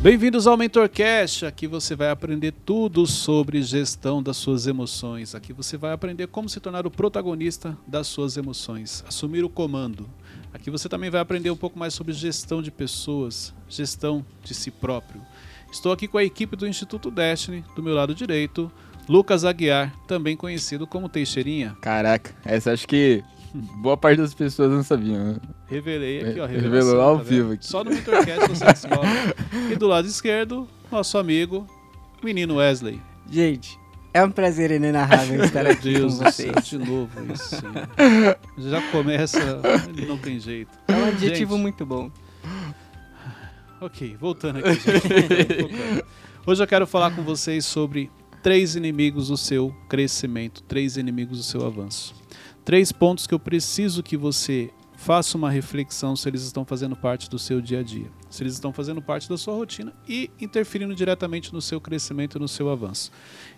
[0.00, 1.44] Bem-vindos ao MentorCast.
[1.44, 5.34] Aqui você vai aprender tudo sobre gestão das suas emoções.
[5.34, 10.08] Aqui você vai aprender como se tornar o protagonista das suas emoções, assumir o comando.
[10.54, 14.70] Aqui você também vai aprender um pouco mais sobre gestão de pessoas, gestão de si
[14.70, 15.20] próprio.
[15.72, 18.70] Estou aqui com a equipe do Instituto Destiny, do meu lado direito,
[19.08, 21.76] Lucas Aguiar, também conhecido como Teixeirinha.
[21.80, 23.24] Caraca, essa acho que
[23.76, 25.32] boa parte das pessoas não sabiam.
[25.32, 25.36] né?
[25.66, 26.46] Revelei aqui, ó.
[26.46, 27.66] Revelou revelação, ao tá vivo aqui.
[27.66, 29.08] Só no MentorCast você descobre.
[29.72, 31.66] E do lado esquerdo, nosso amigo,
[32.22, 33.00] menino Wesley.
[33.30, 33.78] Gente,
[34.14, 36.66] é um prazer inenarrável estar Meu aqui Deus com do céu, vocês.
[36.68, 37.56] de novo isso.
[38.58, 39.38] Já começa,
[40.06, 40.70] não tem jeito.
[40.88, 41.62] É um adjetivo Gente.
[41.62, 42.10] muito bom.
[43.80, 45.60] Ok, voltando aqui, gente.
[45.62, 46.04] Voltando.
[46.46, 48.10] Hoje eu quero falar com vocês sobre
[48.42, 52.14] três inimigos do seu crescimento, três inimigos do seu avanço.
[52.68, 57.30] Três pontos que eu preciso que você faça uma reflexão se eles estão fazendo parte
[57.30, 60.94] do seu dia a dia, se eles estão fazendo parte da sua rotina e interferindo
[60.94, 63.10] diretamente no seu crescimento e no seu avanço.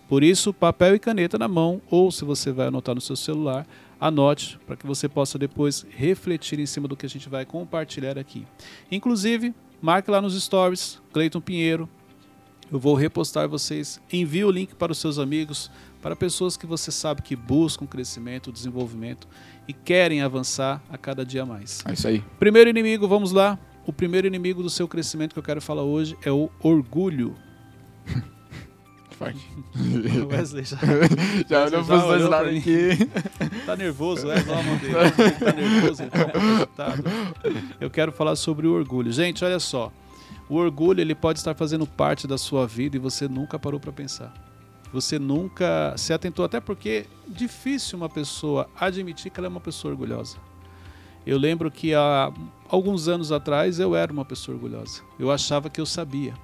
[0.09, 3.67] Por isso, papel e caneta na mão, ou se você vai anotar no seu celular,
[4.01, 8.17] anote para que você possa depois refletir em cima do que a gente vai compartilhar
[8.17, 8.47] aqui.
[8.93, 9.53] Inclusive,
[9.83, 11.89] marque lá nos stories, Cleiton Pinheiro.
[12.73, 14.01] Eu vou repostar vocês.
[14.13, 18.53] Envie o link para os seus amigos, para pessoas que você sabe que buscam crescimento,
[18.53, 19.27] desenvolvimento
[19.67, 21.83] e querem avançar a cada dia mais.
[21.87, 22.23] É isso aí.
[22.39, 23.59] Primeiro inimigo, vamos lá.
[23.87, 27.35] O primeiro inimigo do seu crescimento que eu quero falar hoje é o orgulho.
[29.19, 29.47] Forte.
[30.23, 30.79] O Wesley já
[31.47, 32.89] Já olhou pros dois lados aqui.
[33.67, 34.43] tá nervoso, é?
[34.43, 34.95] Dá uma mão dele.
[34.97, 36.03] Ele tá nervoso,
[36.75, 36.95] tá.
[37.79, 39.13] Eu quero falar sobre o orgulho.
[39.13, 39.93] Gente, olha só.
[40.51, 43.93] O orgulho ele pode estar fazendo parte da sua vida e você nunca parou para
[43.93, 44.35] pensar.
[44.93, 49.61] Você nunca se atentou, até porque é difícil uma pessoa admitir que ela é uma
[49.61, 50.39] pessoa orgulhosa.
[51.25, 52.33] Eu lembro que há
[52.69, 55.03] alguns anos atrás eu era uma pessoa orgulhosa.
[55.21, 56.35] Eu achava que eu sabia.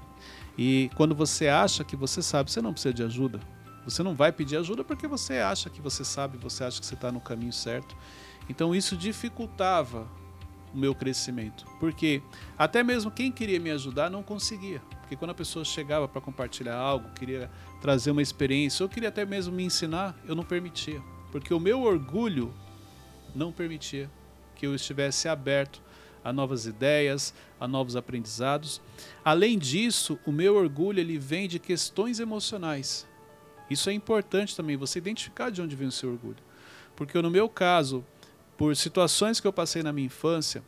[0.56, 3.40] E quando você acha que você sabe, você não precisa de ajuda.
[3.84, 6.94] Você não vai pedir ajuda porque você acha que você sabe, você acha que você
[6.94, 7.96] está no caminho certo.
[8.48, 10.06] Então isso dificultava
[10.76, 11.66] o meu crescimento.
[11.80, 12.22] Porque
[12.56, 14.80] até mesmo quem queria me ajudar não conseguia.
[15.00, 17.50] Porque quando a pessoa chegava para compartilhar algo, queria
[17.80, 21.02] trazer uma experiência, ou queria até mesmo me ensinar, eu não permitia.
[21.32, 22.52] Porque o meu orgulho
[23.34, 24.10] não permitia
[24.54, 25.82] que eu estivesse aberto
[26.22, 28.82] a novas ideias, a novos aprendizados.
[29.24, 33.06] Além disso, o meu orgulho ele vem de questões emocionais.
[33.70, 36.44] Isso é importante também, você identificar de onde vem o seu orgulho.
[36.94, 38.04] Porque no meu caso,
[38.56, 40.62] por situações que eu passei na minha infância,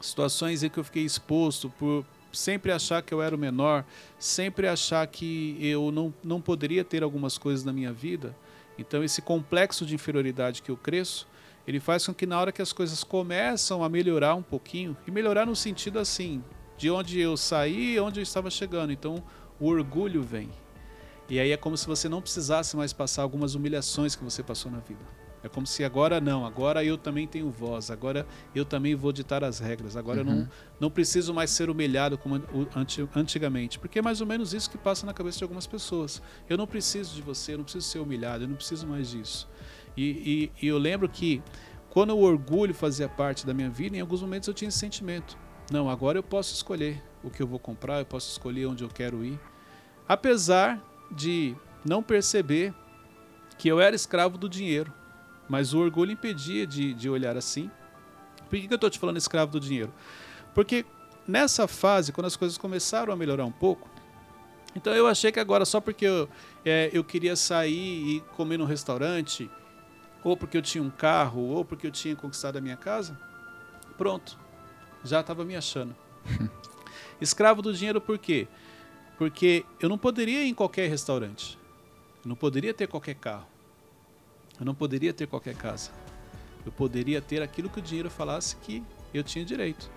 [0.00, 3.84] situações em que eu fiquei exposto, por sempre achar que eu era o menor,
[4.18, 8.36] sempre achar que eu não, não poderia ter algumas coisas na minha vida,
[8.78, 11.26] então esse complexo de inferioridade que eu cresço,
[11.66, 15.10] ele faz com que na hora que as coisas começam a melhorar um pouquinho, e
[15.10, 16.42] melhorar no sentido assim,
[16.76, 19.22] de onde eu saí e onde eu estava chegando, então
[19.58, 20.48] o orgulho vem.
[21.28, 24.70] E aí é como se você não precisasse mais passar algumas humilhações que você passou
[24.70, 25.27] na vida.
[25.50, 29.42] É como se agora não, agora eu também tenho voz, agora eu também vou ditar
[29.42, 30.48] as regras, agora eu não,
[30.78, 32.34] não preciso mais ser humilhado como
[32.76, 33.78] anti- antigamente.
[33.78, 36.20] Porque é mais ou menos isso que passa na cabeça de algumas pessoas.
[36.48, 39.48] Eu não preciso de você, eu não preciso ser humilhado, eu não preciso mais disso.
[39.96, 41.42] E, e- e eu lembro que
[41.90, 45.36] quando o orgulho fazia parte da minha vida, em alguns momentos eu tinha esse sentimento.
[45.72, 48.88] Não, agora eu posso escolher o que eu vou comprar, eu posso escolher onde eu
[48.88, 49.40] quero ir.
[50.06, 52.74] Apesar de não perceber
[53.56, 54.92] que eu era escravo do dinheiro.
[55.48, 57.70] Mas o orgulho impedia de, de olhar assim.
[58.48, 59.92] Por que, que eu estou te falando escravo do dinheiro?
[60.54, 60.84] Porque
[61.26, 63.88] nessa fase, quando as coisas começaram a melhorar um pouco,
[64.74, 66.28] então eu achei que agora, só porque eu,
[66.64, 69.50] é, eu queria sair e comer no restaurante,
[70.22, 73.18] ou porque eu tinha um carro, ou porque eu tinha conquistado a minha casa,
[73.96, 74.38] pronto,
[75.04, 75.94] já estava me achando.
[77.20, 78.46] Escravo do dinheiro por quê?
[79.16, 81.58] Porque eu não poderia ir em qualquer restaurante,
[82.24, 83.46] eu não poderia ter qualquer carro,
[84.58, 85.90] eu não poderia ter qualquer casa.
[86.64, 88.82] Eu poderia ter aquilo que o dinheiro falasse que
[89.14, 89.90] eu tinha direito.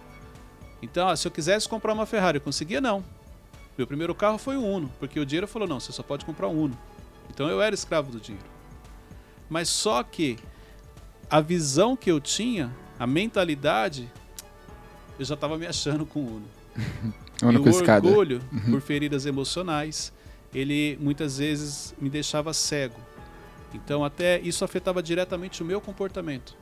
[0.81, 2.81] Então, ah, se eu quisesse comprar uma Ferrari, eu conseguia?
[2.81, 3.03] Não.
[3.77, 6.47] Meu primeiro carro foi um Uno, porque o dinheiro falou: não, você só pode comprar
[6.47, 6.77] um Uno.
[7.29, 8.47] Então eu era escravo do dinheiro.
[9.49, 10.37] Mas só que
[11.29, 14.11] a visão que eu tinha, a mentalidade,
[15.17, 16.45] eu já estava me achando com o Uno.
[17.43, 18.07] Única e o escada.
[18.07, 20.13] orgulho, por feridas emocionais,
[20.53, 22.99] ele muitas vezes me deixava cego.
[23.73, 26.55] Então até isso afetava diretamente o meu comportamento.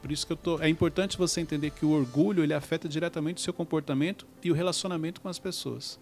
[0.00, 3.38] Por isso que eu tô, é importante você entender que o orgulho ele afeta diretamente
[3.38, 5.98] o seu comportamento e o relacionamento com as pessoas.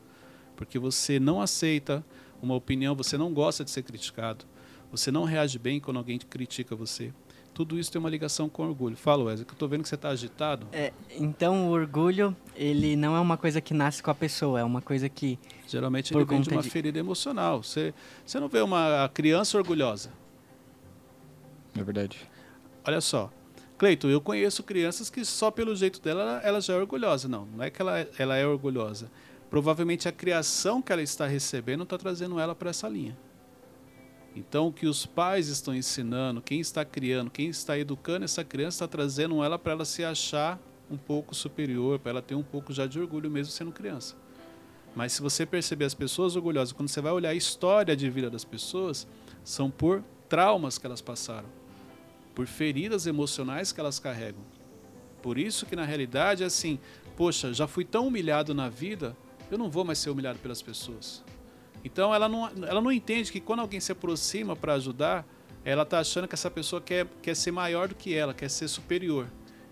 [0.57, 2.05] Porque você não aceita
[2.41, 4.47] uma opinião, você não gosta de ser criticado,
[4.91, 7.13] você não reage bem quando alguém critica você.
[7.61, 8.97] Tudo isso tem uma ligação com orgulho.
[8.97, 10.67] Fala, Wesley, que eu tô vendo que você tá agitado.
[10.73, 14.65] É, então o orgulho, ele não é uma coisa que nasce com a pessoa, é
[14.65, 17.63] uma coisa que Geralmente ele vem de conta uma de- ferida emocional.
[17.63, 17.93] Você,
[18.25, 20.11] você não vê uma criança orgulhosa.
[21.79, 22.19] É verdade.
[22.83, 23.31] Olha só.
[23.77, 27.29] Cleito, eu conheço crianças que só pelo jeito dela ela, ela já é orgulhosa.
[27.29, 29.11] Não, não é que ela, ela é orgulhosa.
[29.51, 33.17] Provavelmente a criação que ela está recebendo está trazendo ela para essa linha.
[34.35, 38.85] Então, o que os pais estão ensinando, quem está criando, quem está educando essa criança,
[38.85, 40.59] está trazendo ela para ela se achar
[40.91, 44.17] um pouco superior, para ela ter um pouco já de orgulho mesmo sendo criança.
[44.95, 48.29] Mas se você perceber as pessoas orgulhosas, quando você vai olhar a história de vida
[48.29, 49.07] das pessoas,
[49.45, 51.49] são por traumas que elas passaram,
[52.35, 54.43] por feridas emocionais que elas carregam.
[55.23, 56.79] Por isso que na realidade é assim,
[57.17, 59.17] poxa, já fui tão humilhado na vida,
[59.51, 61.23] eu não vou mais ser humilhado pelas pessoas.
[61.85, 65.27] Então ela não, ela não entende que quando alguém se aproxima para ajudar,
[65.65, 68.69] ela está achando que essa pessoa quer, quer ser maior do que ela, quer ser
[68.69, 69.27] superior.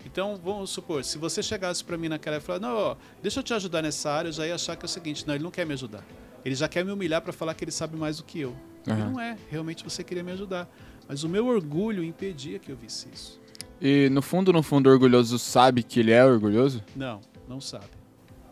[0.05, 3.43] Então, vamos supor, se você chegasse para mim naquela e falar, não, ó, deixa eu
[3.43, 5.51] te ajudar nessa área, eu já ia achar que é o seguinte, não, ele não
[5.51, 6.03] quer me ajudar.
[6.43, 8.55] Ele já quer me humilhar para falar que ele sabe mais do que eu.
[8.87, 9.11] E Aham.
[9.11, 10.69] não é, realmente você queria me ajudar.
[11.07, 13.39] Mas o meu orgulho impedia que eu visse isso.
[13.81, 16.83] E no fundo, no fundo, o orgulhoso sabe que ele é orgulhoso?
[16.95, 17.98] Não, não sabe.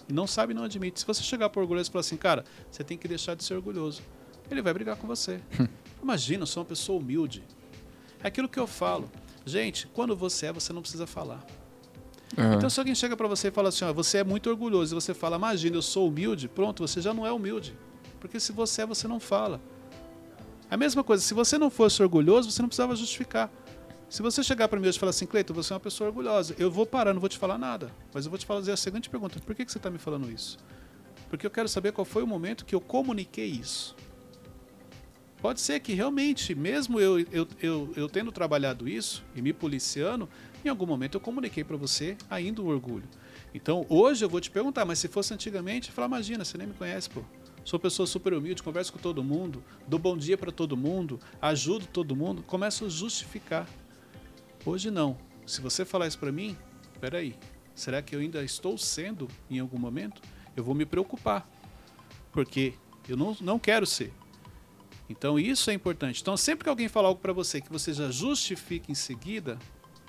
[0.07, 0.99] E não sabe não admite.
[0.99, 3.55] Se você chegar para orgulhoso e falar assim, cara, você tem que deixar de ser
[3.55, 4.01] orgulhoso,
[4.49, 5.39] ele vai brigar com você.
[6.01, 7.43] Imagina, eu sou uma pessoa humilde.
[8.23, 9.09] É aquilo que eu falo.
[9.45, 11.45] Gente, quando você é, você não precisa falar.
[12.37, 12.55] Aham.
[12.55, 14.95] Então, se alguém chega para você e fala assim, ó, você é muito orgulhoso, e
[14.95, 17.77] você fala, imagina, eu sou humilde, pronto, você já não é humilde.
[18.19, 19.61] Porque se você é, você não fala.
[20.69, 23.49] A mesma coisa, se você não fosse orgulhoso, você não precisava justificar.
[24.09, 26.55] Se você chegar para mim hoje e falar assim, Cleiton, você é uma pessoa orgulhosa,
[26.57, 27.91] eu vou parar, não vou te falar nada.
[28.13, 30.57] Mas eu vou te fazer a seguinte pergunta: por que, você está me falando isso?
[31.29, 33.95] Porque eu quero saber qual foi o momento que eu comuniquei isso.
[35.41, 40.27] Pode ser que realmente, mesmo eu, eu, eu, eu tendo trabalhado isso e me policiando,
[40.63, 43.07] em algum momento eu comuniquei para você ainda o orgulho.
[43.53, 46.65] Então hoje eu vou te perguntar, mas se fosse antigamente, eu falar, imagina, você nem
[46.65, 47.21] me conhece, pô.
[47.63, 51.85] Sou pessoa super humilde, converso com todo mundo, dou bom dia para todo mundo, ajudo
[51.85, 53.67] todo mundo, começo a justificar.
[54.67, 55.17] Hoje não.
[55.45, 56.57] Se você falar isso para mim,
[56.99, 57.35] peraí,
[57.73, 60.21] será que eu ainda estou sendo em algum momento?
[60.57, 61.49] Eu vou me preocupar,
[62.33, 62.73] porque
[63.07, 64.11] eu não, não quero ser.
[65.09, 66.21] Então isso é importante.
[66.21, 69.57] Então sempre que alguém falar algo para você que você já justifica em seguida,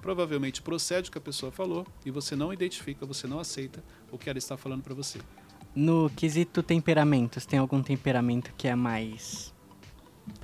[0.02, 4.18] provavelmente procede o que a pessoa falou e você não identifica, você não aceita o
[4.18, 5.20] que ela está falando para você.
[5.74, 9.54] no quesito temperamentos, tem algum temperamento que é mais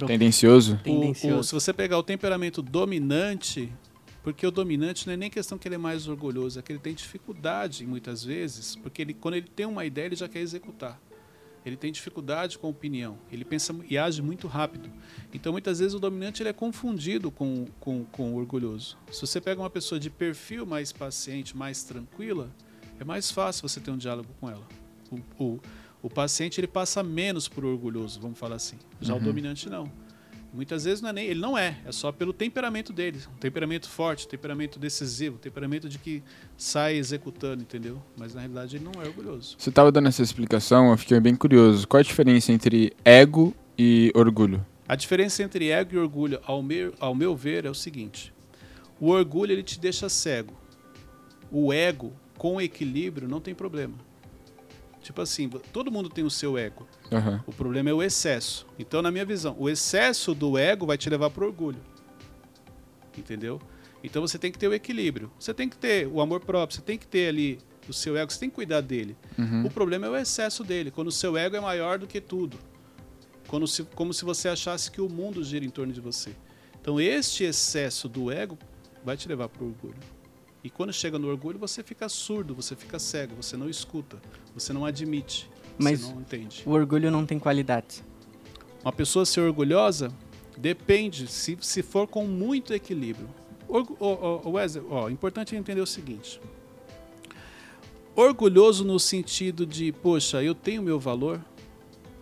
[0.06, 0.74] Tendencioso?
[0.74, 1.42] O- o- tendencioso?
[1.48, 3.72] se você pegar o temperamento dominante,
[4.24, 6.78] porque o dominante não é nem questão que ele é mais orgulhoso, é que ele
[6.78, 10.98] tem dificuldade muitas vezes, porque ele, quando ele tem uma ideia, ele já quer executar.
[11.64, 14.90] Ele tem dificuldade com a opinião, ele pensa e age muito rápido.
[15.32, 18.96] Então, muitas vezes, o dominante ele é confundido com, com, com o orgulhoso.
[19.12, 22.50] Se você pega uma pessoa de perfil mais paciente, mais tranquila,
[22.98, 24.66] é mais fácil você ter um diálogo com ela.
[25.10, 25.60] O, o,
[26.02, 28.78] o paciente ele passa menos por orgulhoso, vamos falar assim.
[29.02, 29.90] Já o dominante não.
[30.54, 33.18] Muitas vezes não é nem, ele não é, é só pelo temperamento dele.
[33.34, 36.22] Um temperamento forte, um temperamento decisivo, um temperamento de que
[36.56, 38.00] sai executando, entendeu?
[38.16, 39.56] Mas na realidade ele não é orgulhoso.
[39.58, 41.88] Você estava dando essa explicação, eu fiquei bem curioso.
[41.88, 44.64] Qual a diferença entre ego e orgulho?
[44.86, 48.32] A diferença entre ego e orgulho, ao meu, ao meu ver, é o seguinte:
[49.00, 50.54] o orgulho ele te deixa cego.
[51.50, 53.94] O ego, com equilíbrio, não tem problema.
[55.04, 56.88] Tipo assim, todo mundo tem o seu ego.
[57.12, 57.44] Aham.
[57.46, 58.66] O problema é o excesso.
[58.78, 61.78] Então, na minha visão, o excesso do ego vai te levar para o orgulho.
[63.16, 63.60] Entendeu?
[64.02, 65.30] Então você tem que ter o equilíbrio.
[65.38, 68.32] Você tem que ter o amor próprio, você tem que ter ali o seu ego,
[68.32, 69.14] você tem que cuidar dele.
[69.38, 69.66] Uhum.
[69.66, 72.58] O problema é o excesso dele, quando o seu ego é maior do que tudo.
[73.46, 76.34] Quando se, como se você achasse que o mundo gira em torno de você.
[76.80, 78.58] Então, este excesso do ego
[79.04, 80.13] vai te levar para o orgulho.
[80.64, 84.16] E quando chega no orgulho, você fica surdo, você fica cego, você não escuta,
[84.54, 86.62] você não admite, Mas- você não entende.
[86.64, 88.02] O orgulho não tem qualidades.
[88.82, 90.10] Uma pessoa ser orgulhosa
[90.56, 93.28] depende se, se for com muito equilíbrio.
[93.68, 96.40] Orgu ó, ó, ó, Wesley, ó, importante é entender o seguinte.
[98.16, 101.40] Orgulhoso no sentido de, poxa, eu tenho meu valor,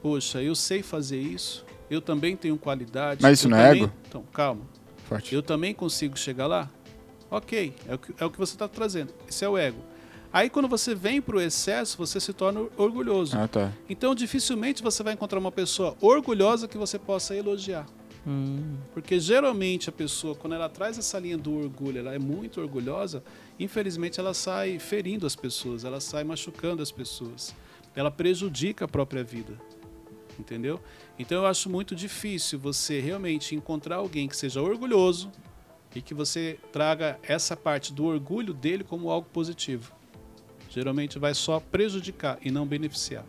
[0.01, 3.23] poxa, eu sei fazer isso, eu também tenho qualidade.
[3.23, 3.93] Mas isso não é também- ego?
[4.09, 4.63] Então, calma.
[5.05, 5.35] Forte.
[5.35, 6.71] Eu também consigo chegar lá?
[7.33, 9.15] Ok, é o que, é o que você está trazendo.
[9.27, 9.79] Esse é o ego.
[10.31, 13.39] Aí quando você vem para o excesso, você se torna orgulhoso.
[13.39, 13.73] Ah, tá.
[13.89, 17.87] Então, dificilmente você vai encontrar uma pessoa orgulhosa que você possa elogiar.
[18.27, 22.61] Hum, Porque geralmente a pessoa, quando ela traz essa linha do orgulho, ela é muito
[22.61, 23.25] orgulhosa,
[23.59, 27.55] infelizmente ela sai ferindo as pessoas, ela sai machucando as pessoas.
[27.97, 29.59] Ela prejudica a própria vida.
[30.39, 30.79] Entendeu?
[31.19, 35.31] Então eu acho muito difícil você realmente encontrar alguém que seja orgulhoso
[35.95, 39.93] e que você traga essa parte do orgulho dele como algo positivo.
[40.69, 43.25] Geralmente vai só prejudicar e não beneficiar.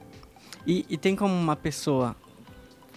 [0.66, 2.16] E, e tem como uma pessoa.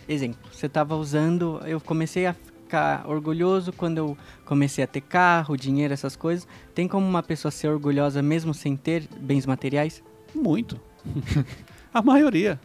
[0.09, 1.61] Exemplo, você estava usando.
[1.67, 6.47] Eu comecei a ficar orgulhoso quando eu comecei a ter carro, dinheiro, essas coisas.
[6.75, 10.03] Tem como uma pessoa ser orgulhosa mesmo sem ter bens materiais?
[10.35, 10.81] Muito.
[11.93, 12.61] a maioria.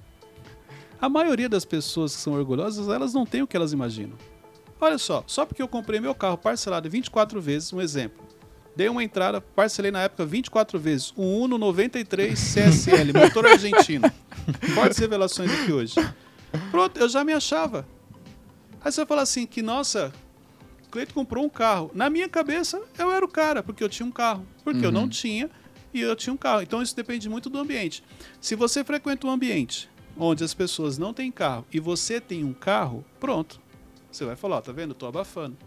[1.00, 4.16] A maioria das pessoas que são orgulhosas, elas não têm o que elas imaginam.
[4.82, 8.28] Olha só, só porque eu comprei meu carro parcelado 24 vezes, um exemplo.
[8.76, 11.14] Dei uma entrada, parcelei na época 24 vezes.
[11.16, 14.12] Um Uno 93 CSL, motor argentino.
[14.74, 15.94] Fortes revelações aqui hoje.
[16.72, 17.88] Pronto, eu já me achava.
[18.84, 20.12] Aí você fala assim que, nossa,
[20.90, 21.92] Cleito comprou um carro.
[21.94, 24.48] Na minha cabeça, eu era o cara, porque eu tinha um carro.
[24.64, 24.86] Porque uhum.
[24.86, 25.48] eu não tinha
[25.94, 26.64] e eu tinha um carro.
[26.64, 28.04] Então isso depende muito do ambiente.
[28.40, 32.54] Se você frequenta um ambiente onde as pessoas não têm carro e você tem um
[32.54, 33.61] carro, pronto.
[34.12, 34.94] Você vai falar, ó, tá vendo?
[34.94, 35.58] Tô abafando.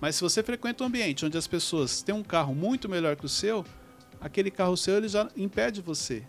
[0.00, 3.24] Mas se você frequenta um ambiente onde as pessoas têm um carro muito melhor que
[3.24, 3.64] o seu,
[4.20, 6.24] aquele carro seu ele já impede você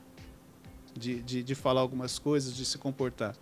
[0.96, 3.36] de, de, de falar algumas coisas, de se comportar.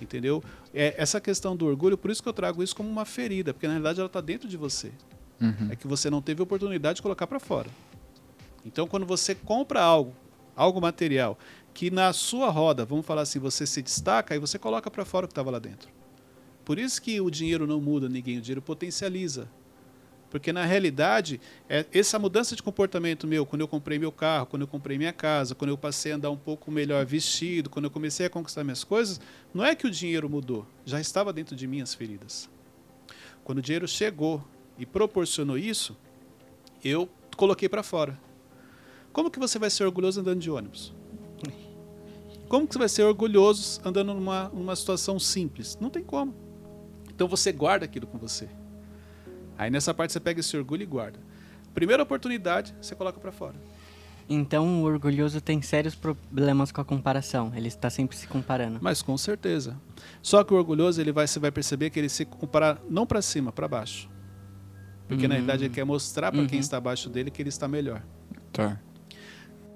[0.00, 0.42] Entendeu?
[0.72, 3.66] É, essa questão do orgulho, por isso que eu trago isso como uma ferida, porque
[3.66, 4.92] na realidade ela está dentro de você.
[5.40, 5.68] Uhum.
[5.70, 7.68] É que você não teve oportunidade de colocar para fora.
[8.64, 10.14] Então, quando você compra algo,
[10.54, 11.38] algo material,
[11.72, 15.26] que na sua roda, vamos falar assim, você se destaca, aí você coloca para fora
[15.26, 15.88] o que estava lá dentro.
[16.68, 19.48] Por isso que o dinheiro não muda ninguém, o dinheiro potencializa.
[20.28, 24.60] Porque na realidade, é essa mudança de comportamento meu, quando eu comprei meu carro, quando
[24.60, 27.90] eu comprei minha casa, quando eu passei a andar um pouco melhor vestido, quando eu
[27.90, 29.18] comecei a conquistar minhas coisas,
[29.54, 32.50] não é que o dinheiro mudou, já estava dentro de mim as feridas.
[33.44, 34.44] Quando o dinheiro chegou
[34.76, 35.96] e proporcionou isso,
[36.84, 38.20] eu coloquei para fora.
[39.10, 40.92] Como que você vai ser orgulhoso andando de ônibus?
[42.46, 45.78] Como que você vai ser orgulhoso andando numa, numa situação simples?
[45.80, 46.47] Não tem como.
[47.18, 48.48] Então você guarda aquilo com você.
[49.58, 51.18] Aí nessa parte você pega esse orgulho e guarda.
[51.74, 53.56] Primeira oportunidade, você coloca para fora.
[54.28, 57.52] Então o orgulhoso tem sérios problemas com a comparação.
[57.56, 58.78] Ele está sempre se comparando.
[58.80, 59.76] Mas com certeza.
[60.22, 63.20] Só que o orgulhoso ele vai, você vai perceber que ele se compara não para
[63.20, 64.08] cima, para baixo.
[65.08, 65.30] Porque uhum.
[65.30, 66.46] na realidade ele quer mostrar para uhum.
[66.46, 68.00] quem está abaixo dele que ele está melhor.
[68.52, 68.78] Tá.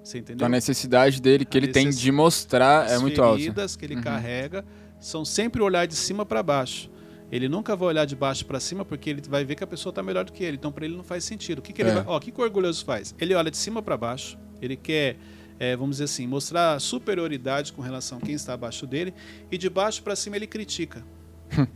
[0.01, 0.35] Você entendeu?
[0.35, 3.35] Então a necessidade dele que a ele tem de mostrar é muito alta.
[3.35, 4.01] As feridas que ele uhum.
[4.01, 4.63] carrega
[4.97, 6.92] são sempre olhar de cima para baixo.
[7.33, 9.89] Ele nunca vai olhar de baixo para cima porque ele vai ver que a pessoa
[9.89, 10.55] está melhor do que ele.
[10.55, 11.57] Então para ele não faz sentido.
[11.57, 11.95] O que, que ele é.
[11.95, 13.15] vai, ó, o que, que o orgulhoso faz?
[13.19, 14.37] Ele olha de cima para baixo.
[14.61, 15.17] Ele quer,
[15.59, 19.15] é, vamos dizer assim, mostrar superioridade com relação a quem está abaixo dele
[19.51, 21.03] e de baixo para cima ele critica.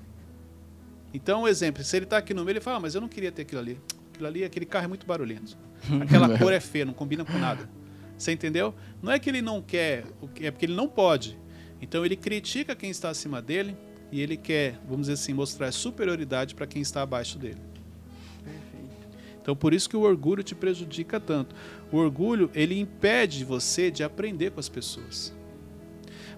[1.12, 3.10] então, um exemplo, se ele está aqui no meio, ele fala, ah, mas eu não
[3.10, 3.82] queria ter aquilo ali.
[4.14, 5.58] Aquilo ali, aquele carro é muito barulhento.
[6.02, 7.68] Aquela cor é feia, não combina com nada.
[8.16, 8.76] Você entendeu?
[9.02, 10.06] Não é que ele não quer,
[10.40, 11.36] é porque ele não pode.
[11.82, 13.76] Então ele critica quem está acima dele,
[14.12, 17.62] e ele quer, vamos dizer assim, mostrar superioridade para quem está abaixo dele.
[18.44, 19.18] Perfeito.
[19.42, 21.56] Então por isso que o orgulho te prejudica tanto.
[21.92, 25.34] O orgulho, ele impede você de aprender com as pessoas.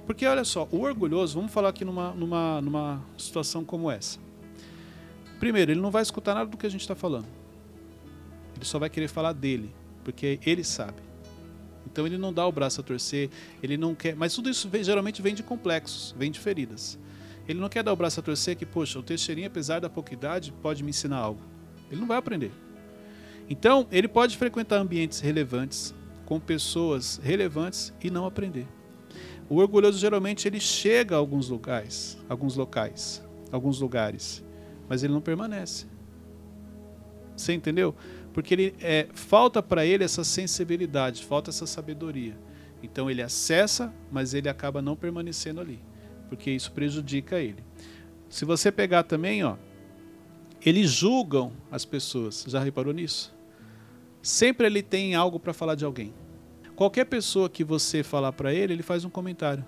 [0.05, 4.17] Porque olha só, o orgulhoso, vamos falar aqui numa, numa, numa situação como essa.
[5.39, 7.27] Primeiro, ele não vai escutar nada do que a gente está falando.
[8.55, 9.73] Ele só vai querer falar dele,
[10.03, 11.01] porque ele sabe.
[11.85, 13.29] Então ele não dá o braço a torcer,
[13.63, 14.15] ele não quer.
[14.15, 16.99] Mas tudo isso vem, geralmente vem de complexos, vem de feridas.
[17.49, 20.13] Ele não quer dar o braço a torcer que, poxa, o Teixeirinha, apesar da pouca
[20.13, 21.41] idade, pode me ensinar algo.
[21.89, 22.51] Ele não vai aprender.
[23.49, 25.95] Então, ele pode frequentar ambientes relevantes,
[26.27, 28.67] com pessoas relevantes e não aprender.
[29.49, 34.43] O orgulhoso geralmente ele chega a alguns locais, alguns locais, alguns lugares,
[34.87, 35.87] mas ele não permanece.
[37.35, 37.95] Você entendeu?
[38.31, 42.37] Porque ele é, falta para ele essa sensibilidade, falta essa sabedoria.
[42.83, 45.81] Então ele acessa, mas ele acaba não permanecendo ali
[46.29, 47.63] porque isso prejudica ele.
[48.29, 49.55] Se você pegar também, ó,
[50.63, 52.45] eles julgam as pessoas.
[52.47, 53.33] Já reparou nisso?
[54.21, 56.13] Sempre ele tem algo para falar de alguém.
[56.75, 59.65] Qualquer pessoa que você falar para ele, ele faz um comentário.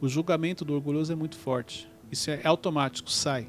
[0.00, 1.88] O julgamento do orgulhoso é muito forte.
[2.10, 3.48] Isso é automático, sai.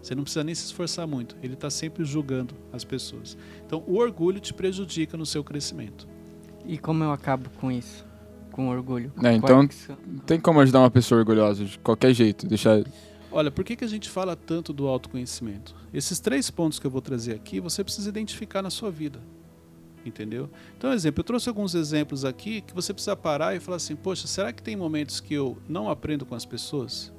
[0.00, 1.36] Você não precisa nem se esforçar muito.
[1.42, 3.36] Ele está sempre julgando as pessoas.
[3.66, 6.06] Então, o orgulho te prejudica no seu crescimento.
[6.66, 8.06] E como eu acabo com isso?
[8.54, 9.12] Com orgulho.
[9.20, 9.68] É, então
[10.24, 12.84] tem como ajudar uma pessoa orgulhosa de qualquer jeito, deixar.
[13.32, 15.74] Olha, por que, que a gente fala tanto do autoconhecimento?
[15.92, 19.18] Esses três pontos que eu vou trazer aqui, você precisa identificar na sua vida.
[20.06, 20.48] Entendeu?
[20.78, 24.28] Então, exemplo, eu trouxe alguns exemplos aqui que você precisa parar e falar assim: poxa,
[24.28, 27.12] será que tem momentos que eu não aprendo com as pessoas?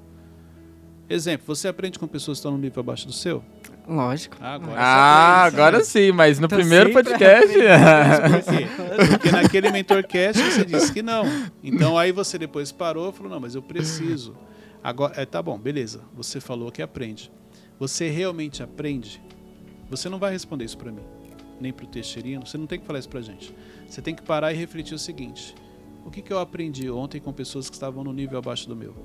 [1.09, 3.43] Exemplo, você aprende com pessoas que estão no nível abaixo do seu?
[3.87, 4.37] Lógico.
[4.39, 7.53] Ah, agora, ah, agora sim, mas no primeiro podcast.
[8.75, 9.07] Por?
[9.09, 11.23] Porque naquele mentorcast você disse que não.
[11.63, 14.35] Então aí você depois parou e falou: não, mas eu preciso.
[14.83, 16.01] Agora, é, tá bom, beleza.
[16.15, 17.31] Você falou que aprende.
[17.79, 19.21] Você realmente aprende?
[19.89, 21.03] Você não vai responder isso para mim,
[21.59, 23.53] nem para o Teixeirino, você não tem que falar isso para gente.
[23.87, 25.53] Você tem que parar e refletir o seguinte:
[26.05, 28.95] o que, que eu aprendi ontem com pessoas que estavam no nível abaixo do meu?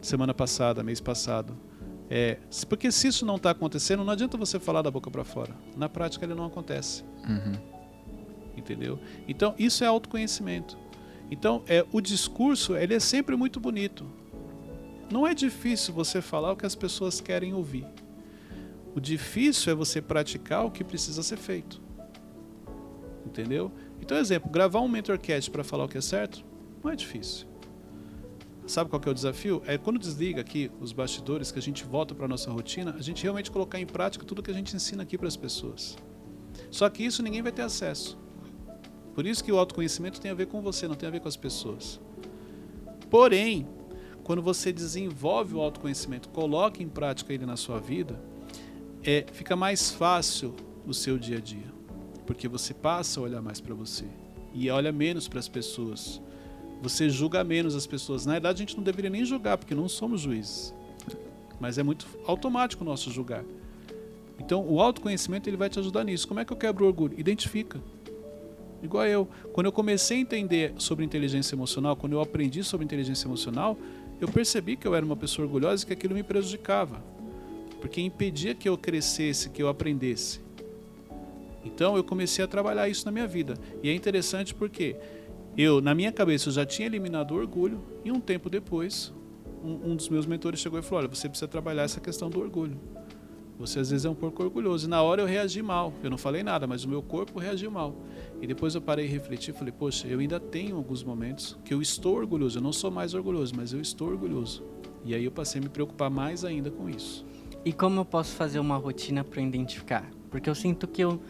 [0.00, 1.56] Semana passada, mês passado.
[2.14, 2.36] É,
[2.68, 5.56] porque se isso não está acontecendo, não adianta você falar da boca para fora.
[5.74, 7.02] Na prática, ele não acontece.
[7.26, 7.54] Uhum.
[8.54, 8.98] Entendeu?
[9.26, 10.76] Então, isso é autoconhecimento.
[11.30, 14.04] Então, é, o discurso ele é sempre muito bonito.
[15.10, 17.86] Não é difícil você falar o que as pessoas querem ouvir.
[18.94, 21.80] O difícil é você praticar o que precisa ser feito.
[23.24, 23.72] Entendeu?
[24.02, 26.44] Então, exemplo, gravar um mentorcast para falar o que é certo
[26.84, 27.46] não é difícil.
[28.72, 29.62] Sabe qual que é o desafio?
[29.66, 33.22] É quando desliga aqui os bastidores, que a gente volta para nossa rotina, a gente
[33.22, 35.98] realmente colocar em prática tudo que a gente ensina aqui para as pessoas.
[36.70, 38.18] Só que isso ninguém vai ter acesso.
[39.14, 41.28] Por isso que o autoconhecimento tem a ver com você, não tem a ver com
[41.28, 42.00] as pessoas.
[43.10, 43.68] Porém,
[44.24, 48.18] quando você desenvolve o autoconhecimento, coloca em prática ele na sua vida,
[49.02, 51.70] é, fica mais fácil o seu dia a dia.
[52.26, 54.06] Porque você passa a olhar mais para você
[54.54, 56.22] e olha menos para as pessoas.
[56.82, 58.26] Você julga menos as pessoas.
[58.26, 60.74] Na verdade, a gente não deveria nem julgar, porque não somos juízes.
[61.60, 63.44] Mas é muito automático o nosso julgar.
[64.38, 66.26] Então, o autoconhecimento ele vai te ajudar nisso.
[66.26, 67.18] Como é que eu quebro o orgulho?
[67.18, 67.80] Identifica.
[68.82, 69.28] Igual eu.
[69.52, 73.78] Quando eu comecei a entender sobre inteligência emocional, quando eu aprendi sobre inteligência emocional,
[74.20, 77.00] eu percebi que eu era uma pessoa orgulhosa e que aquilo me prejudicava.
[77.80, 80.40] Porque impedia que eu crescesse, que eu aprendesse.
[81.64, 83.54] Então eu comecei a trabalhar isso na minha vida.
[83.82, 84.96] E é interessante porque
[85.56, 89.12] eu, na minha cabeça, eu já tinha eliminado o orgulho e um tempo depois,
[89.62, 92.40] um, um dos meus mentores chegou e falou: Olha, você precisa trabalhar essa questão do
[92.40, 92.78] orgulho.
[93.58, 94.86] Você às vezes é um porco orgulhoso.
[94.86, 95.92] E na hora eu reagi mal.
[96.02, 97.94] Eu não falei nada, mas o meu corpo reagiu mal.
[98.40, 101.72] E depois eu parei e refleti e falei: Poxa, eu ainda tenho alguns momentos que
[101.72, 102.58] eu estou orgulhoso.
[102.58, 104.64] Eu não sou mais orgulhoso, mas eu estou orgulhoso.
[105.04, 107.24] E aí eu passei a me preocupar mais ainda com isso.
[107.64, 110.10] E como eu posso fazer uma rotina para identificar?
[110.30, 111.20] Porque eu sinto que eu,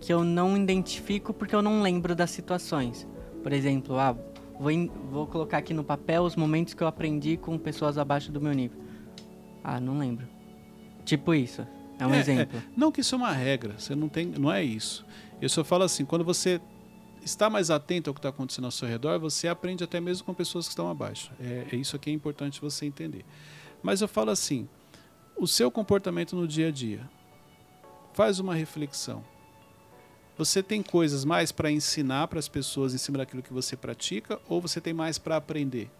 [0.00, 3.06] que eu não identifico porque eu não lembro das situações.
[3.42, 4.16] Por exemplo, ah,
[4.58, 8.30] vou, in, vou colocar aqui no papel os momentos que eu aprendi com pessoas abaixo
[8.30, 8.80] do meu nível.
[9.64, 10.26] Ah, não lembro.
[11.04, 11.66] Tipo isso.
[11.98, 12.58] É um É, exemplo.
[12.58, 12.62] é.
[12.76, 15.04] Não que isso é uma regra, você não tem, não é isso.
[15.40, 16.60] Eu só falo assim, quando você
[17.24, 20.34] está mais atento ao que está acontecendo ao seu redor, você aprende até mesmo com
[20.34, 21.30] pessoas que estão abaixo.
[21.40, 23.24] É, é isso aqui é importante você entender.
[23.82, 24.68] Mas eu falo assim,
[25.36, 27.00] o seu comportamento no dia a dia,
[28.14, 29.22] faz uma reflexão.
[30.36, 34.40] Você tem coisas mais para ensinar para as pessoas em cima daquilo que você pratica
[34.48, 35.90] ou você tem mais para aprender?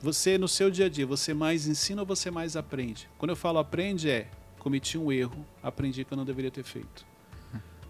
[0.00, 3.08] Você no seu dia a dia, você mais ensina ou você mais aprende?
[3.18, 7.06] Quando eu falo aprende é cometi um erro, aprendi que eu não deveria ter feito.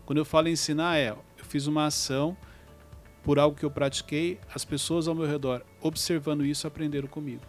[0.04, 2.36] Quando eu falo ensinar é eu fiz uma ação
[3.22, 7.42] por algo que eu pratiquei, as pessoas ao meu redor observando isso aprenderam comigo.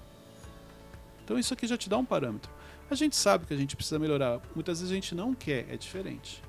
[1.24, 2.52] Então isso aqui já te dá um parâmetro.
[2.90, 4.42] A gente sabe que a gente precisa melhorar.
[4.54, 6.44] Muitas vezes a gente não quer, é diferente.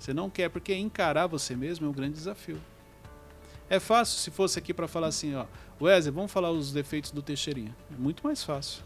[0.00, 2.58] Você não quer porque encarar você mesmo é um grande desafio.
[3.68, 5.44] É fácil se fosse aqui para falar assim, ó,
[5.78, 7.76] Wesley, vamos falar os defeitos do Teixeirinha.
[7.92, 8.82] É muito mais fácil.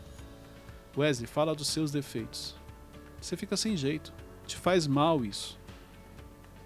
[0.97, 2.57] Wesley, fala dos seus defeitos.
[3.21, 4.13] Você fica sem jeito.
[4.45, 5.57] Te faz mal isso.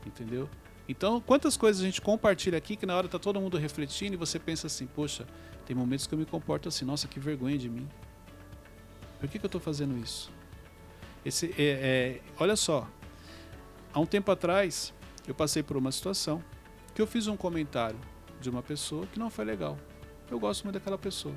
[0.07, 0.49] Entendeu?
[0.89, 4.17] Então, quantas coisas a gente compartilha aqui que na hora tá todo mundo refletindo e
[4.17, 5.27] você pensa assim, poxa,
[5.67, 7.87] tem momentos que eu me comporto assim, nossa, que vergonha de mim.
[9.21, 10.31] Por que, que eu estou fazendo isso?
[11.23, 12.89] Esse, é, é, olha só,
[13.93, 14.93] há um tempo atrás
[15.27, 16.43] eu passei por uma situação
[16.95, 17.99] que eu fiz um comentário
[18.41, 19.77] de uma pessoa que não foi legal.
[20.31, 21.35] Eu gosto muito daquela pessoa.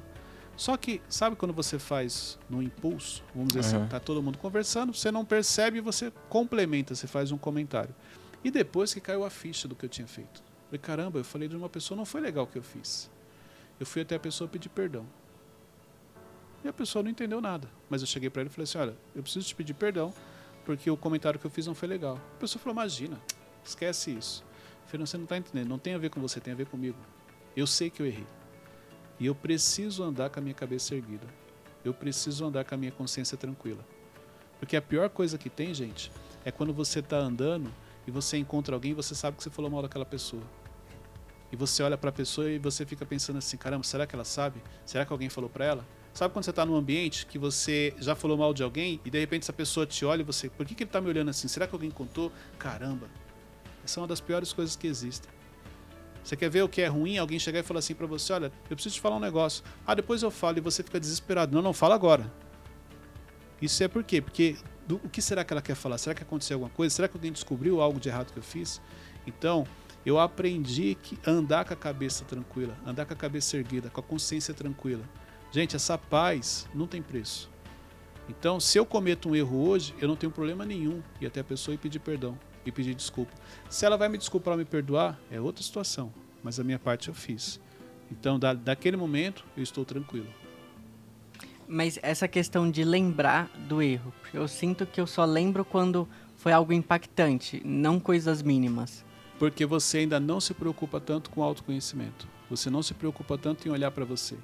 [0.57, 3.87] Só que, sabe quando você faz no impulso, vamos dizer assim, Uhum.
[3.87, 7.95] tá todo mundo conversando, você não percebe e você complementa, você faz um comentário.
[8.43, 10.41] E depois que caiu a ficha do que eu tinha feito.
[10.41, 13.09] Eu falei, caramba, eu falei de uma pessoa, não foi legal o que eu fiz.
[13.79, 15.05] Eu fui até a pessoa pedir perdão.
[16.63, 17.67] E a pessoa não entendeu nada.
[17.89, 20.13] Mas eu cheguei para ele e falei assim: olha, eu preciso te pedir perdão,
[20.65, 22.17] porque o comentário que eu fiz não foi legal.
[22.35, 23.19] A pessoa falou: imagina,
[23.63, 24.43] esquece isso.
[24.93, 26.97] Não, você não está entendendo, não tem a ver com você, tem a ver comigo.
[27.55, 28.27] Eu sei que eu errei.
[29.19, 31.27] E eu preciso andar com a minha cabeça erguida.
[31.83, 33.85] Eu preciso andar com a minha consciência tranquila.
[34.59, 36.11] Porque a pior coisa que tem, gente,
[36.43, 37.71] é quando você está andando
[38.05, 40.43] e você encontra alguém e você sabe que você falou mal daquela pessoa.
[41.51, 44.25] E você olha para a pessoa e você fica pensando assim: caramba, será que ela
[44.25, 44.61] sabe?
[44.85, 45.85] Será que alguém falou para ela?
[46.13, 49.19] Sabe quando você está num ambiente que você já falou mal de alguém e de
[49.19, 51.47] repente essa pessoa te olha e você, por que, que ele está me olhando assim?
[51.47, 52.31] Será que alguém contou?
[52.59, 53.07] Caramba,
[53.83, 55.31] essa é uma das piores coisas que existem.
[56.23, 57.17] Você quer ver o que é ruim?
[57.17, 59.63] Alguém chegar e falar assim para você: olha, eu preciso te falar um negócio.
[59.87, 61.55] Ah, depois eu falo e você fica desesperado.
[61.55, 62.31] Não, não, fala agora.
[63.61, 64.21] Isso é por quê?
[64.21, 65.97] Porque do, o que será que ela quer falar?
[65.97, 66.93] Será que aconteceu alguma coisa?
[66.93, 68.81] Será que alguém descobriu algo de errado que eu fiz?
[69.25, 69.65] Então,
[70.05, 74.03] eu aprendi que andar com a cabeça tranquila, andar com a cabeça erguida, com a
[74.03, 75.03] consciência tranquila.
[75.51, 77.49] Gente, essa paz não tem preço.
[78.29, 81.43] Então, se eu cometo um erro hoje, eu não tenho problema nenhum ir até a
[81.43, 83.33] pessoa e pedir perdão e pedir desculpa.
[83.69, 87.09] Se ela vai me desculpar ou me perdoar, é outra situação, mas a minha parte
[87.09, 87.59] eu fiz.
[88.09, 90.27] Então, da, daquele momento, eu estou tranquilo.
[91.67, 96.53] Mas essa questão de lembrar do erro, eu sinto que eu só lembro quando foi
[96.53, 99.03] algo impactante, não coisas mínimas.
[99.37, 102.27] Porque você ainda não se preocupa tanto com o autoconhecimento.
[102.49, 104.37] Você não se preocupa tanto em olhar para você.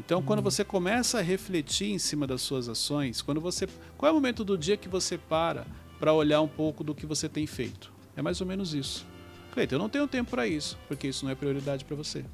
[0.00, 4.10] Então, quando você começa a refletir em cima das suas ações, quando você, qual é
[4.10, 5.66] o momento do dia que você para
[5.98, 7.92] para olhar um pouco do que você tem feito?
[8.16, 9.06] É mais ou menos isso.
[9.52, 12.24] Cleiton, eu não tenho tempo para isso, porque isso não é prioridade para você.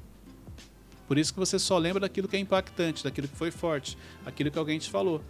[1.09, 4.49] Por isso que você só lembra daquilo que é impactante, daquilo que foi forte, aquilo
[4.49, 5.21] que alguém te falou.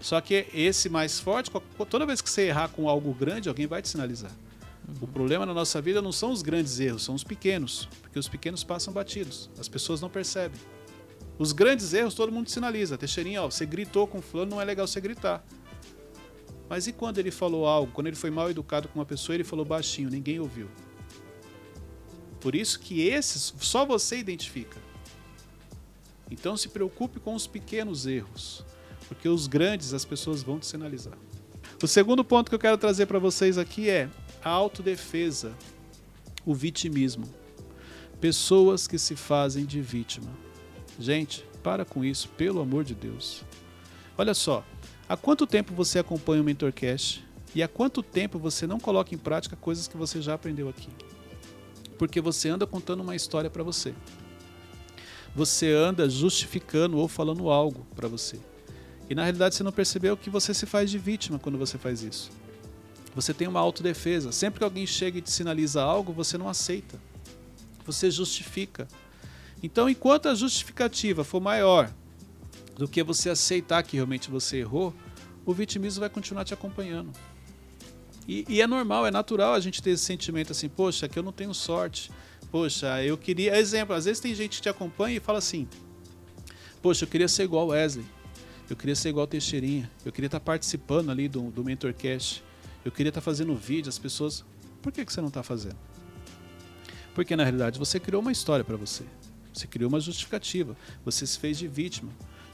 [0.00, 1.50] Só que esse mais forte,
[1.90, 4.30] toda vez que você errar com algo grande, alguém vai te sinalizar.
[5.00, 8.28] O problema na nossa vida não são os grandes erros, são os pequenos, porque os
[8.28, 10.60] pequenos passam batidos, as pessoas não percebem.
[11.42, 12.96] Os grandes erros todo mundo sinaliza.
[12.96, 15.44] Teixeirinha, ó, você gritou com fulano, não é legal você gritar.
[16.68, 19.42] Mas e quando ele falou algo, quando ele foi mal educado com uma pessoa, ele
[19.42, 20.68] falou baixinho, ninguém ouviu.
[22.40, 24.80] Por isso que esses só você identifica.
[26.30, 28.64] Então se preocupe com os pequenos erros,
[29.08, 31.18] porque os grandes as pessoas vão te sinalizar.
[31.82, 34.08] O segundo ponto que eu quero trazer para vocês aqui é
[34.44, 35.52] a autodefesa,
[36.46, 37.28] o vitimismo.
[38.20, 40.30] Pessoas que se fazem de vítima.
[41.02, 43.42] Gente, para com isso, pelo amor de Deus.
[44.16, 44.64] Olha só,
[45.08, 49.18] há quanto tempo você acompanha o Mentorcast e há quanto tempo você não coloca em
[49.18, 50.88] prática coisas que você já aprendeu aqui?
[51.98, 53.94] Porque você anda contando uma história para você
[55.34, 58.38] você anda justificando ou falando algo para você.
[59.08, 62.02] E na realidade você não percebeu que você se faz de vítima quando você faz
[62.02, 62.30] isso.
[63.14, 64.32] Você tem uma autodefesa.
[64.32, 67.00] Sempre que alguém chega e te sinaliza algo, você não aceita.
[67.84, 68.86] Você justifica.
[69.62, 71.92] Então, enquanto a justificativa for maior
[72.76, 74.94] do que você aceitar que realmente você errou,
[75.46, 77.12] o vitimismo vai continuar te acompanhando.
[78.26, 81.22] E, e, é normal, é natural a gente ter esse sentimento assim, poxa, que eu
[81.22, 82.10] não tenho sorte,
[82.52, 83.56] Poxa, eu queria.
[83.58, 85.66] Exemplo, às vezes tem gente que te acompanha e fala assim:
[86.82, 88.04] Poxa, eu queria ser igual Wesley.
[88.68, 89.90] Eu queria ser igual Teixeirinha.
[90.04, 92.44] Eu queria estar participando ali do, do Mentorcast.
[92.84, 93.88] Eu queria estar fazendo vídeo.
[93.88, 94.44] As pessoas.
[94.82, 95.78] Por que, que você não está fazendo?
[97.14, 99.04] Porque na realidade você criou uma história para você.
[99.52, 100.76] Você criou uma justificativa.
[101.04, 102.10] Você se fez de vítima.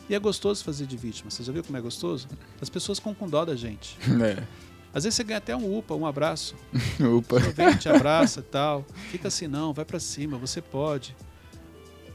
[0.08, 1.30] E é gostoso fazer de vítima.
[1.30, 2.28] Você já viu como é gostoso?
[2.60, 3.96] As pessoas ficam com dó da gente.
[4.22, 4.42] É.
[4.92, 6.56] Às vezes você ganha até um UPA, um abraço.
[6.98, 7.38] UPA.
[7.38, 8.84] Vem, te abraça tal.
[9.10, 11.14] Fica assim, não, vai para cima, você pode.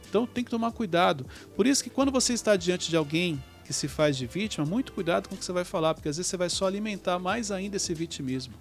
[0.10, 1.26] Então tem que tomar cuidado.
[1.56, 4.92] Por isso que quando você está diante de alguém que se faz de vítima, muito
[4.92, 7.52] cuidado com o que você vai falar, porque às vezes você vai só alimentar mais
[7.52, 8.54] ainda esse vitimismo.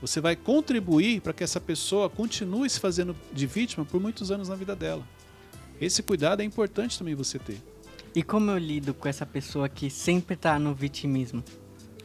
[0.00, 4.48] Você vai contribuir para que essa pessoa continue se fazendo de vítima por muitos anos
[4.48, 5.02] na vida dela.
[5.80, 7.62] Esse cuidado é importante também você ter.
[8.14, 11.42] E como eu lido com essa pessoa que sempre está no vitimismo?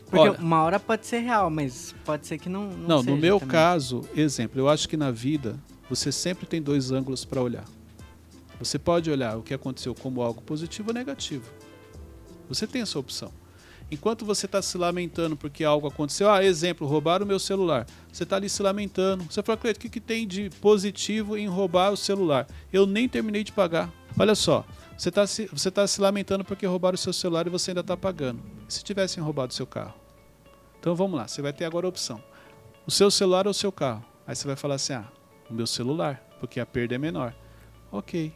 [0.06, 2.68] Porque Olha, uma hora pode ser real, mas pode ser que não.
[2.70, 3.52] Não, não no meu também.
[3.52, 5.58] caso, exemplo, eu acho que na vida
[5.90, 7.64] você sempre tem dois ângulos para olhar.
[8.60, 11.50] Você pode olhar o que aconteceu como algo positivo ou negativo.
[12.50, 13.32] Você tem essa opção.
[13.92, 17.86] Enquanto você está se lamentando porque algo aconteceu, ah, exemplo, roubaram o meu celular.
[18.10, 19.26] Você está ali se lamentando.
[19.26, 22.48] Você fala, Cleiton, o que, que tem de positivo em roubar o celular?
[22.72, 23.92] Eu nem terminei de pagar.
[24.18, 24.66] Olha só,
[24.98, 27.82] você está se, você tá se lamentando porque roubaram o seu celular e você ainda
[27.82, 28.42] está pagando.
[28.66, 29.94] E se tivessem roubado o seu carro?
[30.80, 32.24] Então vamos lá, você vai ter agora a opção:
[32.88, 34.06] o seu celular ou o seu carro.
[34.26, 35.06] Aí você vai falar assim: ah,
[35.50, 37.36] o meu celular, porque a perda é menor.
[37.92, 38.34] Ok,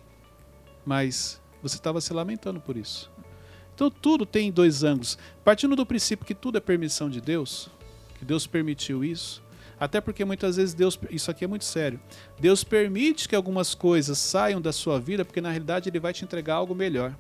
[0.85, 3.09] mas você estava se lamentando por isso.
[3.75, 5.17] Então tudo tem dois ângulos.
[5.43, 7.69] Partindo do princípio que tudo é permissão de Deus,
[8.17, 9.43] que Deus permitiu isso,
[9.77, 11.99] até porque muitas vezes Deus, isso aqui é muito sério.
[12.39, 16.23] Deus permite que algumas coisas saiam da sua vida porque na realidade ele vai te
[16.23, 17.13] entregar algo melhor.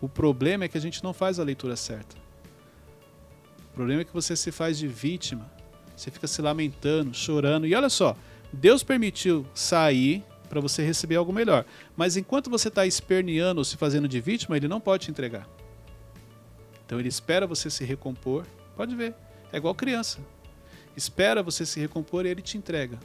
[0.00, 2.16] O problema é que a gente não faz a leitura certa.
[3.70, 5.48] O problema é que você se faz de vítima.
[5.96, 7.66] Você fica se lamentando, chorando.
[7.66, 8.16] E olha só,
[8.52, 11.64] Deus permitiu sair para você receber algo melhor.
[11.96, 15.48] Mas enquanto você está esperneando ou se fazendo de vítima, ele não pode te entregar.
[16.84, 18.44] Então ele espera você se recompor.
[18.76, 19.14] Pode ver.
[19.52, 20.18] É igual criança.
[20.96, 22.98] Espera você se recompor e ele te entrega.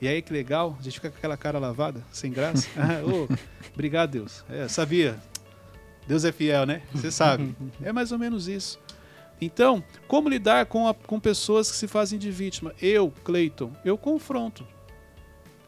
[0.00, 2.68] E aí que legal, a gente fica com aquela cara lavada, sem graça.
[2.78, 3.26] Ah, oh,
[3.74, 4.44] obrigado, Deus.
[4.48, 5.18] É, sabia.
[6.06, 6.82] Deus é fiel, né?
[6.92, 7.56] Você sabe.
[7.82, 8.78] É mais ou menos isso.
[9.40, 12.72] Então, como lidar com, a, com pessoas que se fazem de vítima?
[12.80, 14.64] Eu, Clayton, eu confronto.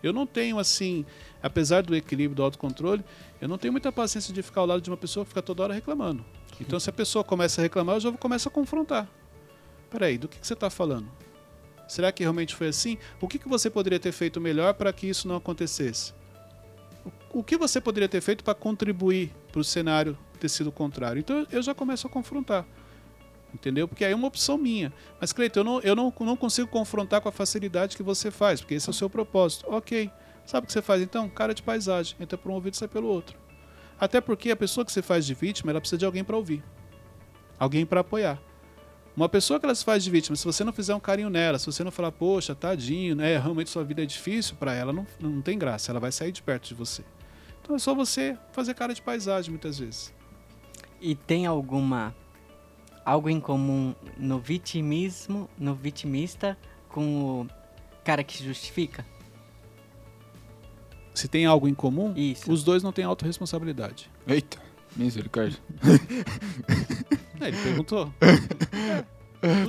[0.06, 1.04] Eu não tenho assim,
[1.42, 3.04] apesar do equilíbrio do autocontrole,
[3.40, 5.62] eu não tenho muita paciência de ficar ao lado de uma pessoa que fica toda
[5.62, 6.24] hora reclamando.
[6.60, 9.08] Então, se a pessoa começa a reclamar, eu já começo a confrontar.
[9.90, 11.08] Peraí, do que, que você está falando?
[11.86, 12.98] Será que realmente foi assim?
[13.20, 16.12] O que, que você poderia ter feito melhor para que isso não acontecesse?
[17.32, 21.20] O que você poderia ter feito para contribuir pro cenário ter sido contrário.
[21.20, 22.64] Então eu já começo a confrontar.
[23.54, 23.88] Entendeu?
[23.88, 24.92] Porque aí é uma opção minha.
[25.20, 28.60] Mas, Cleiton, eu, não, eu não, não consigo confrontar com a facilidade que você faz,
[28.60, 29.64] porque esse é o seu propósito.
[29.68, 30.10] Ok.
[30.44, 31.28] Sabe o que você faz então?
[31.28, 32.16] Cara de paisagem.
[32.20, 33.38] Entra por um ouvido e sai pelo outro.
[33.98, 36.62] Até porque a pessoa que você faz de vítima, ela precisa de alguém para ouvir.
[37.58, 38.38] Alguém para apoiar.
[39.16, 41.58] Uma pessoa que ela se faz de vítima, se você não fizer um carinho nela,
[41.58, 45.06] se você não falar, poxa, tadinho, né, realmente sua vida é difícil para ela, não,
[45.18, 47.02] não tem graça, ela vai sair de perto de você.
[47.62, 50.12] Então é só você fazer cara de paisagem muitas vezes.
[51.00, 52.14] E tem alguma
[53.06, 57.48] algo em comum no vitimismo, no vitimista com o
[58.04, 59.06] cara que justifica?
[61.14, 62.52] Se tem algo em comum, Isso.
[62.52, 64.10] os dois não têm autorresponsabilidade.
[64.26, 64.58] Eita,
[64.96, 65.58] misericórdia.
[67.40, 68.12] É, ele perguntou.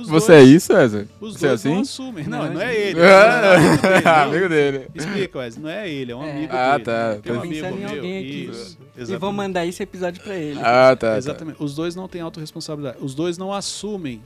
[0.00, 1.06] Os Você dois- é isso, César?
[1.20, 1.80] Os Você é dois não assim?
[1.82, 2.24] assumem.
[2.26, 2.80] Não, Não, não, é gente.
[2.80, 2.98] ele.
[3.00, 4.30] Não, é amigo dele, Ah, não.
[4.32, 4.88] amigo dele.
[4.94, 5.62] Explica, Wesley.
[5.62, 6.30] Não é ele, é um É.
[6.32, 6.84] amigo Ah, dele.
[6.84, 7.16] tá.
[7.22, 7.88] Tem um amigo em meu.
[7.90, 8.50] alguém aqui.
[8.96, 10.58] Isso, E vou mandar esse episódio pra ele.
[10.60, 11.12] Ah, tá.
[11.12, 11.16] tá.
[11.18, 11.62] Exatamente.
[11.62, 12.98] Os dois não têm autorresponsabilidade.
[13.00, 14.22] Os dois não assumem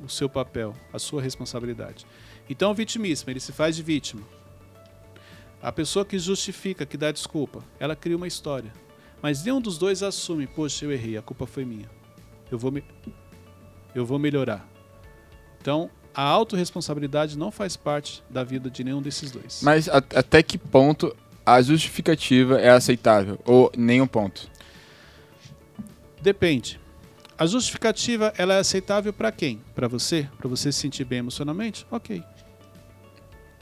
[0.00, 2.06] o seu papel, a sua responsabilidade.
[2.48, 4.22] Então, o vitimismo, ele se faz de vítima.
[5.62, 8.72] A pessoa que justifica, que dá desculpa, ela cria uma história.
[9.20, 11.88] Mas nenhum dos dois assume, poxa, eu errei, a culpa foi minha.
[12.50, 12.82] Eu vou, me...
[13.94, 14.66] eu vou melhorar.
[15.60, 19.60] Então, a autorresponsabilidade não faz parte da vida de nenhum desses dois.
[19.62, 23.38] Mas a- até que ponto a justificativa é aceitável?
[23.44, 24.50] Ou nenhum ponto?
[26.20, 26.80] Depende.
[27.38, 29.60] A justificativa ela é aceitável para quem?
[29.74, 30.28] Para você?
[30.38, 31.86] Para você se sentir bem emocionalmente?
[31.90, 32.22] Ok.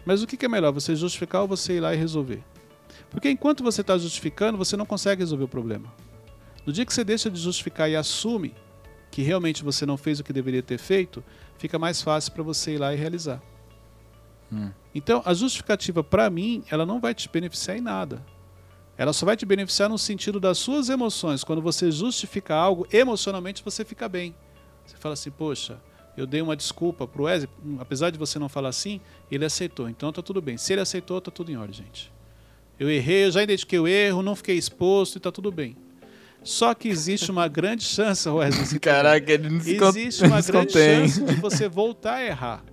[0.04, 2.42] Mas o que que é melhor, você justificar ou você ir lá e resolver?
[3.10, 5.92] Porque enquanto você está justificando, você não consegue resolver o problema.
[6.66, 8.54] No dia que você deixa de justificar e assume
[9.10, 11.22] que realmente você não fez o que deveria ter feito,
[11.58, 13.42] fica mais fácil para você ir lá e realizar.
[14.52, 14.70] Hum.
[14.94, 18.24] Então, a justificativa, para mim, ela não vai te beneficiar em nada.
[18.96, 21.42] Ela só vai te beneficiar no sentido das suas emoções.
[21.42, 24.34] Quando você justifica algo, emocionalmente você fica bem.
[24.84, 25.80] Você fala assim, poxa,
[26.16, 29.88] eu dei uma desculpa pro Wesley, hum, apesar de você não falar assim, ele aceitou,
[29.88, 30.58] então tá tudo bem.
[30.58, 32.12] Se ele aceitou, tá tudo em ordem, gente.
[32.78, 35.76] Eu errei, eu já identifiquei o erro, não fiquei exposto e tá tudo bem.
[36.42, 40.42] Só que existe uma grande chance, Wesley, tá- Caraca, ele não se existe uma não
[40.42, 41.08] se grande contém.
[41.08, 42.64] chance de você voltar a errar.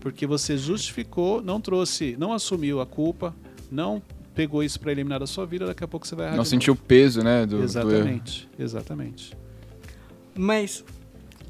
[0.00, 3.34] Porque você justificou, não trouxe, não assumiu a culpa,
[3.70, 4.02] não
[4.34, 6.36] pegou isso para eliminar da sua vida, daqui a pouco você vai errar.
[6.36, 7.44] Não sentiu o peso, né?
[7.46, 7.66] Do, novo.
[7.66, 7.88] do erro.
[7.88, 9.36] Exatamente, exatamente.
[10.34, 10.84] Mas,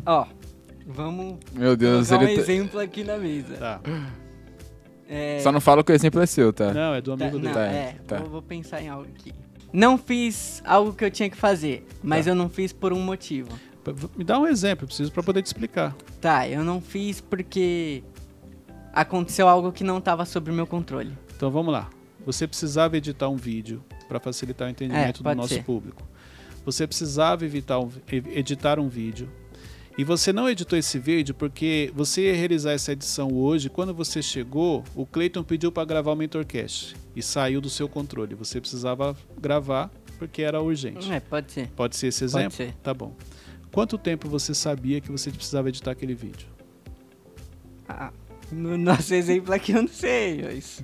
[0.06, 0.26] ó,
[0.86, 3.54] vamos Meu Deus, colocar um ele tá- exemplo aqui na mesa.
[3.56, 3.80] Tá.
[5.08, 6.72] É, Só não fala que o exemplo é seu, tá?
[6.72, 7.54] Não, é do tá, amigo não, dele.
[7.54, 8.16] Tá, é, tá.
[8.18, 9.32] Vou, vou pensar em algo aqui.
[9.72, 12.32] Não fiz algo que eu tinha que fazer, mas Tá.
[12.32, 13.48] eu não fiz por um motivo.
[14.16, 15.94] Me dá um exemplo, eu preciso para poder te explicar.
[16.20, 18.02] Tá, eu não fiz porque
[18.92, 21.16] aconteceu algo que não estava sob o meu controle.
[21.36, 21.88] Então vamos lá.
[22.26, 25.64] Você precisava editar um vídeo para facilitar o entendimento do pode nosso ser.
[25.64, 26.02] público.
[26.64, 29.30] Você precisava evitar um- editar um vídeo.
[30.00, 33.68] E você não editou esse vídeo porque você ia realizar essa edição hoje.
[33.68, 38.34] Quando você chegou, o Clayton pediu para gravar o Mentorcast e saiu do seu controle.
[38.34, 41.12] Você precisava gravar porque era urgente.
[41.12, 41.68] É, pode ser.
[41.76, 42.44] Pode ser esse exemplo?
[42.44, 42.74] Pode ser.
[42.82, 43.14] Tá bom.
[43.70, 46.48] Quanto tempo você sabia que você precisava editar aquele vídeo?
[47.86, 48.10] Ah,
[48.50, 50.40] no nosso exemplo aqui eu não sei.
[50.42, 50.80] Mas,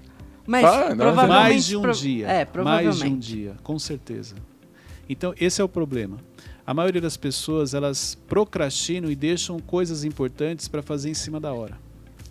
[0.47, 1.29] mas um provavelmente...
[1.31, 2.27] Mais de um pro- dia.
[2.27, 2.99] É, Mais provavelmente.
[3.03, 4.35] de um dia, com certeza.
[5.09, 6.19] Então, esse é o problema.
[6.67, 11.53] A maioria das pessoas, elas procrastinam e deixam coisas importantes para fazer em cima da
[11.53, 11.79] hora.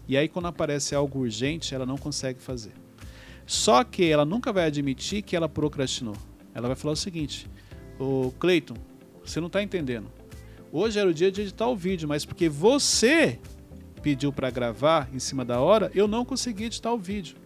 [0.10, 2.74] E aí, quando aparece algo urgente, ela não consegue fazer.
[3.46, 6.18] Só que ela nunca vai admitir que ela procrastinou.
[6.54, 7.50] Ela vai falar o seguinte:
[7.98, 8.76] Ô Cleiton,
[9.24, 10.12] você não está entendendo.
[10.70, 13.40] Hoje era o dia de editar o vídeo, mas porque você
[14.02, 17.38] pediu para gravar em cima da hora, eu não consegui editar o vídeo.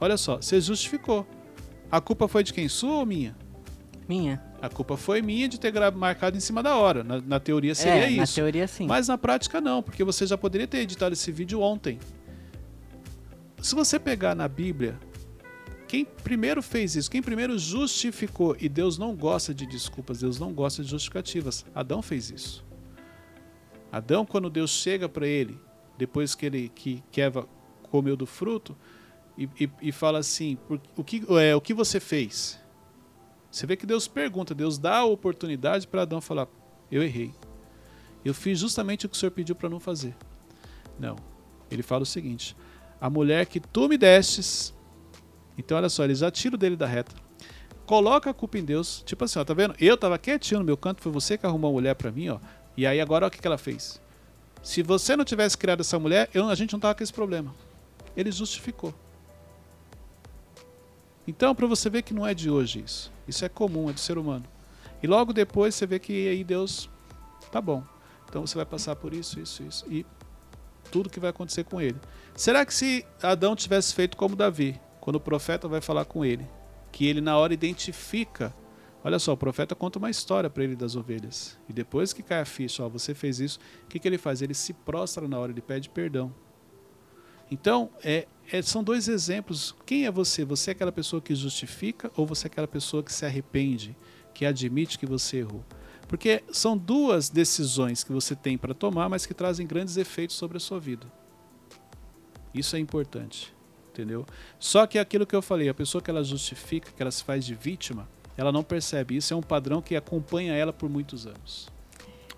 [0.00, 1.26] Olha só, você justificou.
[1.90, 2.68] A culpa foi de quem?
[2.68, 3.36] Sua ou minha?
[4.08, 4.51] Minha.
[4.62, 7.02] A culpa foi minha de ter marcado em cima da hora.
[7.02, 8.36] Na, na teoria seria é, na isso.
[8.36, 8.86] teoria sim.
[8.86, 11.98] Mas na prática não, porque você já poderia ter editado esse vídeo ontem.
[13.60, 14.98] Se você pegar na Bíblia,
[15.88, 20.52] quem primeiro fez isso, quem primeiro justificou, e Deus não gosta de desculpas, Deus não
[20.52, 21.64] gosta de justificativas.
[21.74, 22.64] Adão fez isso.
[23.90, 25.58] Adão, quando Deus chega para ele,
[25.98, 27.46] depois que ele que, que Eva
[27.90, 28.76] comeu do fruto,
[29.36, 32.58] e, e- e fala assim: "Por- o, que, é, o que você fez?
[33.52, 36.48] Você vê que Deus pergunta, Deus dá a oportunidade para Adão falar:
[36.90, 37.34] Eu errei.
[38.24, 40.16] Eu fiz justamente o que o Senhor pediu para não fazer.
[40.98, 41.16] Não.
[41.70, 42.56] Ele fala o seguinte:
[42.98, 44.74] A mulher que tu me destes.
[45.58, 47.14] Então, olha só, ele já tira dele da reta.
[47.84, 49.02] Coloca a culpa em Deus.
[49.04, 49.74] Tipo assim, ó, tá vendo?
[49.78, 52.38] Eu tava quietinho no meu canto, foi você que arrumou a mulher para mim, ó.
[52.74, 54.00] E aí agora olha o que, que ela fez.
[54.62, 57.54] Se você não tivesse criado essa mulher, eu, a gente não tava com esse problema.
[58.16, 58.94] Ele justificou.
[61.28, 63.11] Então, para você ver que não é de hoje isso.
[63.32, 64.44] Isso é comum, é do ser humano.
[65.02, 66.88] E logo depois você vê que aí Deus,
[67.50, 67.82] tá bom.
[68.28, 69.84] Então você vai passar por isso, isso, isso.
[69.90, 70.06] E
[70.90, 71.96] tudo que vai acontecer com ele.
[72.36, 76.46] Será que se Adão tivesse feito como Davi, quando o profeta vai falar com ele,
[76.92, 78.54] que ele na hora identifica
[79.04, 81.58] Olha só, o profeta conta uma história para ele das ovelhas.
[81.68, 84.42] E depois que cai a ficha, ó, você fez isso, o que, que ele faz?
[84.42, 86.32] Ele se prostra na hora, ele pede perdão.
[87.52, 89.76] Então, é, é, são dois exemplos.
[89.84, 90.42] Quem é você?
[90.42, 93.94] Você é aquela pessoa que justifica ou você é aquela pessoa que se arrepende,
[94.32, 95.62] que admite que você errou?
[96.08, 100.56] Porque são duas decisões que você tem para tomar, mas que trazem grandes efeitos sobre
[100.56, 101.06] a sua vida.
[102.54, 103.54] Isso é importante,
[103.90, 104.24] entendeu?
[104.58, 107.22] Só que é aquilo que eu falei, a pessoa que ela justifica, que ela se
[107.22, 109.14] faz de vítima, ela não percebe.
[109.14, 111.68] Isso é um padrão que acompanha ela por muitos anos.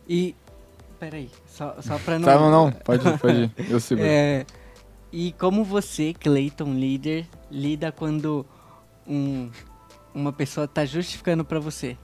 [0.09, 0.35] E.
[0.99, 2.27] Peraí, só, só pra não.
[2.27, 3.71] Tá, não, não, pode ir, pode ir.
[3.71, 4.09] Eu seguro.
[4.09, 4.45] É,
[5.17, 8.45] e como você, Clayton, líder, lida quando
[9.07, 9.49] um,
[10.13, 11.97] uma pessoa tá justificando para você?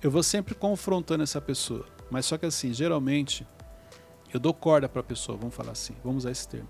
[0.00, 1.84] Eu vou sempre confrontando essa pessoa.
[2.08, 3.44] Mas só que assim, geralmente,
[4.32, 6.68] eu dou corda para a pessoa, vamos falar assim, vamos usar esse termo.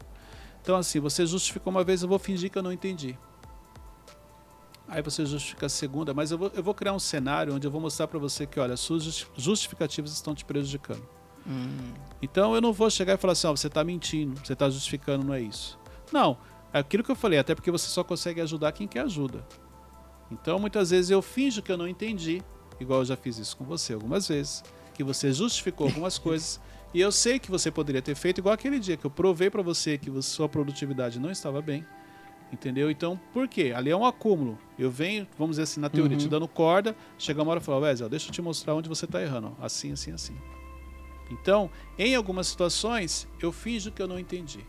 [0.62, 3.18] Então, assim, você justificou uma vez, eu vou fingir que eu não entendi.
[4.88, 7.70] Aí você justifica a segunda, mas eu vou, eu vou criar um cenário onde eu
[7.70, 11.19] vou mostrar para você que, olha, suas justificativas estão te prejudicando.
[11.46, 11.92] Hum.
[12.22, 15.24] Então eu não vou chegar e falar assim, ó, você está mentindo, você está justificando,
[15.24, 15.79] não é isso.
[16.12, 16.37] Não,
[16.72, 19.44] é aquilo que eu falei, até porque você só consegue ajudar quem quer ajuda.
[20.31, 22.42] Então muitas vezes eu finjo que eu não entendi,
[22.79, 24.62] igual eu já fiz isso com você algumas vezes,
[24.94, 26.61] que você justificou algumas coisas
[26.92, 29.62] e eu sei que você poderia ter feito igual aquele dia que eu provei para
[29.62, 31.87] você que sua produtividade não estava bem
[32.53, 32.90] Entendeu?
[32.90, 33.72] Então, por quê?
[33.74, 34.59] Ali é um acúmulo.
[34.79, 36.22] Eu venho, vamos dizer assim, na teoria, uhum.
[36.22, 39.05] te dando corda, chega uma hora e fala, Wesley, deixa eu te mostrar onde você
[39.05, 39.57] está errando.
[39.61, 40.37] Assim, assim, assim.
[41.31, 44.66] Então, em algumas situações, eu finjo que eu não entendi.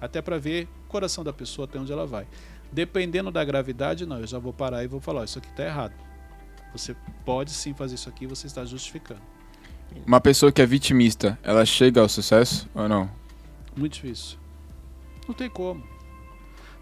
[0.00, 2.26] Até para ver o coração da pessoa até onde ela vai.
[2.72, 5.94] Dependendo da gravidade, não, eu já vou parar e vou falar, isso aqui está errado.
[6.72, 9.22] Você pode sim fazer isso aqui, você está justificando.
[10.06, 13.10] Uma pessoa que é vitimista, ela chega ao sucesso ou não?
[13.76, 14.38] Muito difícil.
[15.26, 15.82] Não tem como.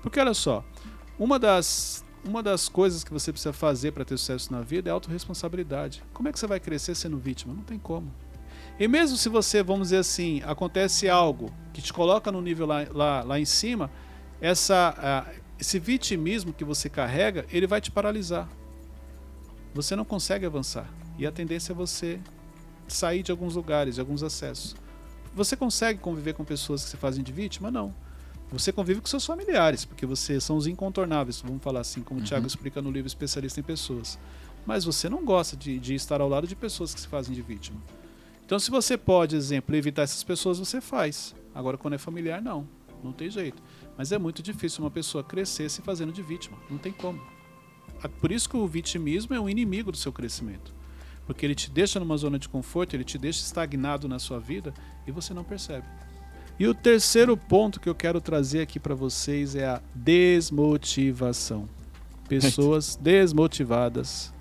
[0.02, 0.64] Porque olha só,
[1.18, 4.92] uma das, uma das coisas que você precisa fazer para ter sucesso na vida é
[4.92, 6.02] autorresponsabilidade.
[6.12, 7.54] Como é que você vai crescer sendo vítima?
[7.54, 8.12] Não tem como.
[8.78, 12.86] E mesmo se você, vamos dizer assim, acontece algo que te coloca no nível lá,
[12.90, 13.90] lá, lá em cima,
[14.40, 18.48] essa, uh, esse vitimismo que você carrega, ele vai te paralisar.
[19.74, 20.88] Você não consegue avançar.
[21.18, 22.20] E a tendência é você
[22.86, 24.76] sair de alguns lugares, de alguns acessos.
[25.34, 27.70] Você consegue conviver com pessoas que se fazem de vítima?
[27.70, 27.94] Não.
[28.50, 32.24] Você convive com seus familiares, porque vocês são os incontornáveis, vamos falar assim, como uhum.
[32.24, 34.18] o Thiago explica no livro Especialista em Pessoas.
[34.64, 37.42] Mas você não gosta de, de estar ao lado de pessoas que se fazem de
[37.42, 37.78] vítima.
[38.48, 41.34] Então, se você pode, exemplo, evitar essas pessoas, você faz.
[41.54, 42.66] Agora, quando é familiar, não.
[43.04, 43.62] Não tem jeito.
[43.94, 46.56] Mas é muito difícil uma pessoa crescer se fazendo de vítima.
[46.70, 47.20] Não tem como.
[48.22, 50.74] Por isso que o vitimismo é um inimigo do seu crescimento.
[51.26, 54.72] Porque ele te deixa numa zona de conforto, ele te deixa estagnado na sua vida
[55.06, 55.86] e você não percebe.
[56.58, 61.68] E o terceiro ponto que eu quero trazer aqui para vocês é a desmotivação.
[62.26, 64.32] Pessoas desmotivadas.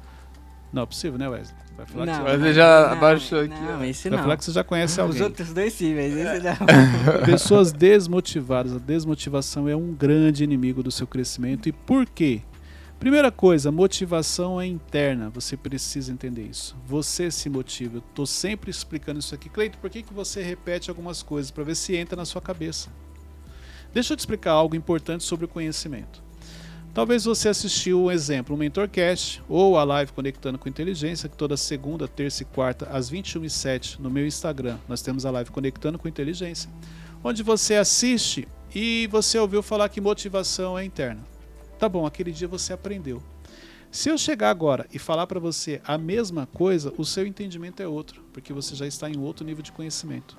[0.71, 1.66] Não é possível, né, Wesley?
[1.77, 2.53] Vai falar não, que você...
[2.55, 3.53] já abaixou aqui.
[3.53, 4.23] Não, esse Vai não.
[4.23, 5.15] falar que você já conhece alguém.
[5.15, 7.23] Os outros dois sim, mas esse não.
[7.23, 8.73] Pessoas desmotivadas.
[8.73, 11.69] A desmotivação é um grande inimigo do seu crescimento.
[11.69, 12.41] E por quê?
[12.99, 15.29] Primeira coisa, motivação é interna.
[15.29, 16.75] Você precisa entender isso.
[16.87, 17.97] Você se motiva.
[17.97, 19.47] Eu estou sempre explicando isso aqui.
[19.47, 21.51] Cleito, por que, que você repete algumas coisas?
[21.51, 22.89] Para ver se entra na sua cabeça.
[23.93, 26.26] Deixa eu te explicar algo importante sobre o conhecimento.
[26.97, 31.55] Talvez você assistiu um exemplo, um Mentorcast ou a live Conectando com Inteligência, que toda
[31.55, 36.07] segunda, terça e quarta, às 21h07 no meu Instagram, nós temos a live Conectando com
[36.07, 36.67] Inteligência,
[37.23, 41.23] onde você assiste e você ouviu falar que motivação é interna.
[41.77, 43.21] Tá bom, aquele dia você aprendeu.
[43.91, 47.87] Se eu chegar agora e falar para você a mesma coisa, o seu entendimento é
[47.87, 50.35] outro, porque você já está em outro nível de conhecimento.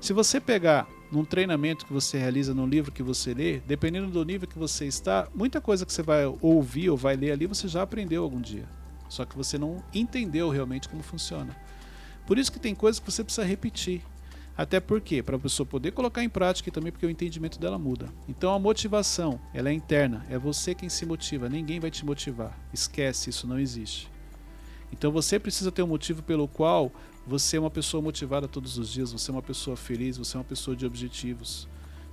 [0.00, 4.24] Se você pegar num treinamento que você realiza, num livro que você lê, dependendo do
[4.24, 7.68] nível que você está, muita coisa que você vai ouvir ou vai ler ali, você
[7.68, 8.64] já aprendeu algum dia.
[9.08, 11.56] Só que você não entendeu realmente como funciona.
[12.26, 14.02] Por isso que tem coisas que você precisa repetir.
[14.56, 17.78] Até porque, para a pessoa poder colocar em prática e também porque o entendimento dela
[17.78, 18.08] muda.
[18.28, 22.56] Então a motivação, ela é interna, é você quem se motiva, ninguém vai te motivar.
[22.72, 24.08] Esquece, isso não existe.
[24.92, 26.92] Então você precisa ter um motivo pelo qual
[27.26, 30.38] você é uma pessoa motivada todos os dias, você é uma pessoa feliz, você é
[30.38, 31.68] uma pessoa de objetivos.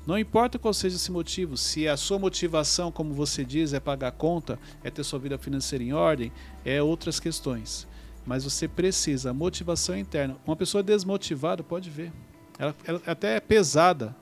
[0.05, 4.11] Não importa qual seja esse motivo, se a sua motivação, como você diz, é pagar
[4.13, 6.31] conta, é ter sua vida financeira em ordem,
[6.65, 7.87] é outras questões.
[8.25, 10.37] Mas você precisa, motivação interna.
[10.45, 12.11] Uma pessoa desmotivada pode ver.
[12.57, 14.15] Ela, ela até é pesada.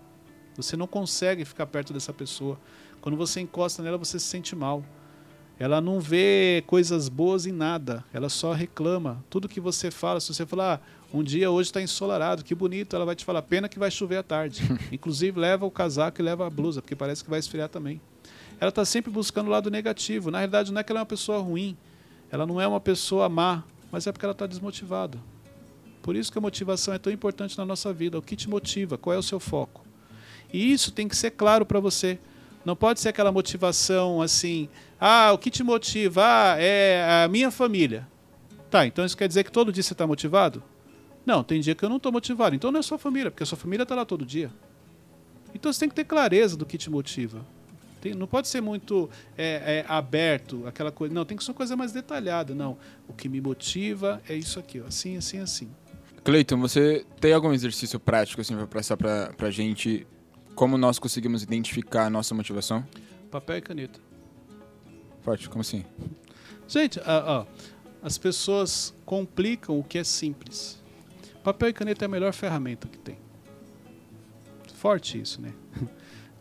[0.55, 2.59] Você não consegue ficar perto dessa pessoa.
[2.99, 4.83] Quando você encosta nela, você se sente mal.
[5.59, 9.21] Ela não vê coisas boas em nada, ela só reclama.
[9.29, 12.95] Tudo que você fala, se você falar, ah, um dia hoje está ensolarado, que bonito,
[12.95, 14.63] ela vai te falar, pena que vai chover à tarde.
[14.89, 17.99] Inclusive, leva o casaco e leva a blusa, porque parece que vai esfriar também.
[18.57, 20.31] Ela está sempre buscando o lado negativo.
[20.31, 21.75] Na realidade, não é que ela é uma pessoa ruim,
[22.31, 25.19] ela não é uma pessoa má, mas é porque ela está desmotivada.
[26.01, 28.17] Por isso que a motivação é tão importante na nossa vida.
[28.17, 28.97] O que te motiva?
[28.97, 29.85] Qual é o seu foco?
[30.53, 32.17] E isso tem que ser claro para você.
[32.63, 34.69] Não pode ser aquela motivação assim,
[34.99, 36.21] ah, o que te motiva?
[36.25, 38.07] Ah, é a minha família.
[38.69, 40.61] Tá, então isso quer dizer que todo dia você está motivado?
[41.25, 42.55] Não, tem dia que eu não estou motivado.
[42.55, 44.51] Então não é sua família, porque a sua família está lá todo dia.
[45.53, 47.45] Então você tem que ter clareza do que te motiva.
[48.01, 51.13] Tem, não pode ser muito é, é, aberto, aquela coisa.
[51.13, 52.53] Não, tem que ser uma coisa mais detalhada.
[52.53, 52.77] Não,
[53.07, 55.69] o que me motiva é isso aqui, ó, assim, assim, assim.
[56.23, 60.05] Cleiton, você tem algum exercício prático assim para passar para a gente
[60.53, 62.85] como nós conseguimos identificar a nossa motivação?
[63.31, 64.08] Papel e caneta.
[65.21, 65.83] Forte, como assim?
[66.67, 67.45] Gente, ó,
[68.01, 70.81] as pessoas complicam o que é simples.
[71.43, 73.17] Papel e caneta é a melhor ferramenta que tem.
[74.75, 75.53] Forte isso, né?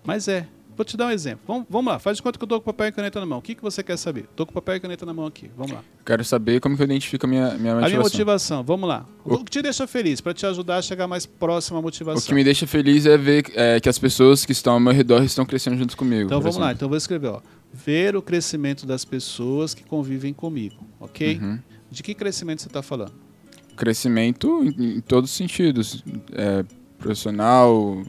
[0.05, 0.47] Mas é.
[0.77, 1.41] Vou te dar um exemplo.
[1.45, 3.41] Vamos, vamos lá, faz de conta que eu estou com papel e caneta na mão.
[3.41, 4.27] O que, que você quer saber?
[4.31, 5.51] Estou com papel e caneta na mão aqui.
[5.57, 5.83] Vamos lá.
[6.07, 7.85] Quero saber como que eu identifico a minha, minha motivação.
[7.85, 9.05] A minha motivação, vamos lá.
[9.25, 12.23] O, o que te deixa feliz, para te ajudar a chegar mais próximo à motivação?
[12.23, 14.93] O que me deixa feliz é ver é, que as pessoas que estão ao meu
[14.93, 16.27] redor estão crescendo junto comigo.
[16.27, 16.67] Então vamos exemplo.
[16.67, 17.41] lá, então vou escrever, ó.
[17.73, 21.39] Ver o crescimento das pessoas que convivem comigo, ok?
[21.39, 21.59] Uhum.
[21.91, 23.13] De que crescimento você está falando?
[23.77, 26.05] Crescimento em, em todos os sentidos.
[26.33, 26.65] É,
[26.99, 28.03] profissional,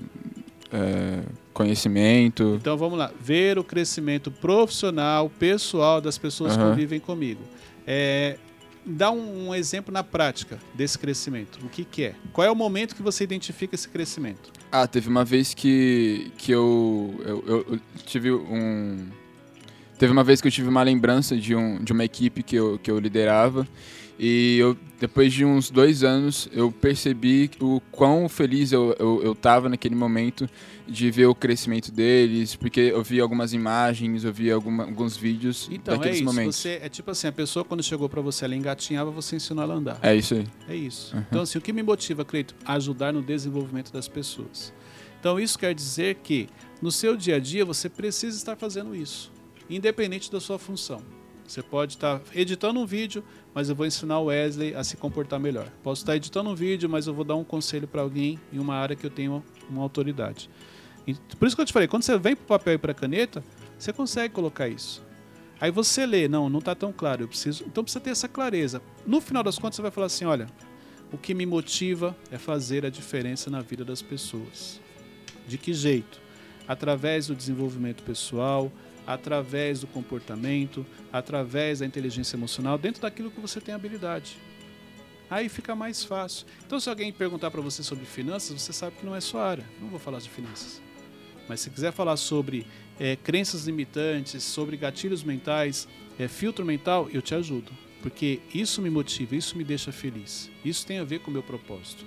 [0.72, 2.56] é, conhecimento.
[2.60, 6.72] Então vamos lá, ver o crescimento profissional, pessoal das pessoas uhum.
[6.72, 7.42] que vivem comigo.
[7.86, 8.38] É,
[8.86, 11.60] dá um, um, exemplo na prática desse crescimento.
[11.64, 12.16] O que, que é?
[12.34, 14.52] Qual é o momento que você identifica esse crescimento?
[14.72, 19.10] Ah, teve uma vez que, que eu, eu, eu tive um.
[20.00, 22.80] Teve uma vez que eu tive uma lembrança de, um, de uma equipe que eu,
[22.80, 23.68] que eu liderava
[24.18, 29.34] e eu, depois de uns dois anos, eu percebi o quão feliz eu, eu, eu
[29.34, 30.50] tava naquele momento
[30.86, 35.70] de ver o crescimento deles, porque eu vi algumas imagens, eu vi alguma, alguns vídeos
[35.72, 36.26] então, daqueles é isso.
[36.26, 36.56] momentos.
[36.58, 39.74] Você, é tipo assim, a pessoa quando chegou para você, ela engatinhava, você ensinou ela
[39.74, 40.00] a andar.
[40.02, 40.48] É isso aí.
[40.68, 41.16] É isso.
[41.16, 41.24] Uhum.
[41.30, 42.56] Então, assim, o que me motiva, Cleito?
[42.66, 44.74] Ajudar no desenvolvimento das pessoas.
[45.18, 46.50] Então, isso quer dizer que
[46.82, 49.32] no seu dia a dia você precisa estar fazendo isso,
[49.70, 51.02] independente da sua função.
[51.46, 53.24] Você pode estar editando um vídeo,
[53.56, 55.68] mas eu vou ensinar o Wesley a se comportar melhor.
[55.82, 58.76] Posso estar editando um vídeo, mas eu vou dar um conselho para alguém em uma
[58.76, 60.50] área que eu tenho uma autoridade.
[61.40, 62.96] Por isso que eu te falei, quando você vem para o papel e para a
[62.96, 63.44] caneta,
[63.78, 65.04] você consegue colocar isso.
[65.60, 67.64] Aí você lê, não, não está tão claro, eu preciso.
[67.66, 68.82] Então precisa ter essa clareza.
[69.06, 70.48] No final das contas, você vai falar assim: olha,
[71.12, 74.80] o que me motiva é fazer a diferença na vida das pessoas.
[75.48, 76.22] De que jeito?
[76.68, 78.72] Através do desenvolvimento pessoal,
[79.06, 84.38] através do comportamento, através da inteligência emocional, dentro daquilo que você tem habilidade.
[85.30, 86.48] Aí fica mais fácil.
[86.66, 89.66] Então, se alguém perguntar para você sobre finanças, você sabe que não é sua área.
[89.80, 90.82] Não vou falar de finanças.
[91.48, 92.66] Mas se quiser falar sobre
[93.00, 95.88] é, crenças limitantes, sobre gatilhos mentais,
[96.18, 97.72] é, filtro mental, eu te ajudo.
[98.02, 100.50] Porque isso me motiva, isso me deixa feliz.
[100.64, 102.06] Isso tem a ver com o meu propósito.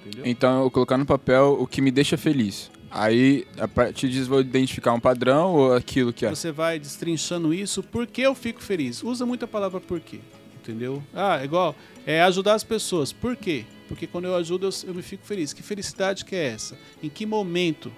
[0.00, 0.26] Entendeu?
[0.26, 2.70] Então, eu colocar no papel o que me deixa feliz.
[2.96, 6.30] Aí, a partir disso, vou identificar um padrão ou aquilo que é?
[6.30, 7.82] Você vai destrinchando isso.
[7.82, 9.02] Por que eu fico feliz?
[9.02, 10.20] Usa muita palavra por quê.
[10.62, 11.02] Entendeu?
[11.12, 11.74] Ah, igual,
[12.06, 13.12] é ajudar as pessoas.
[13.12, 13.64] Por quê?
[13.88, 15.52] Porque quando eu ajudo, eu, eu me fico feliz.
[15.52, 16.78] Que felicidade que é essa?
[17.02, 17.92] Em que momento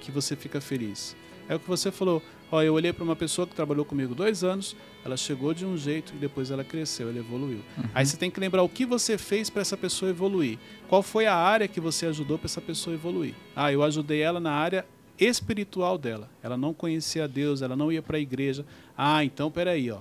[0.00, 1.16] que você fica feliz?
[1.48, 2.22] É o que você falou.
[2.52, 5.76] Ó, eu olhei para uma pessoa que trabalhou comigo dois anos, ela chegou de um
[5.76, 7.60] jeito e depois ela cresceu, ela evoluiu.
[7.78, 7.84] Uhum.
[7.94, 10.58] Aí você tem que lembrar o que você fez para essa pessoa evoluir.
[10.88, 13.34] Qual foi a área que você ajudou para essa pessoa evoluir?
[13.54, 14.84] Ah, eu ajudei ela na área
[15.18, 16.28] espiritual dela.
[16.42, 18.64] Ela não conhecia Deus, ela não ia para a igreja.
[18.96, 19.98] Ah, então peraí, ó.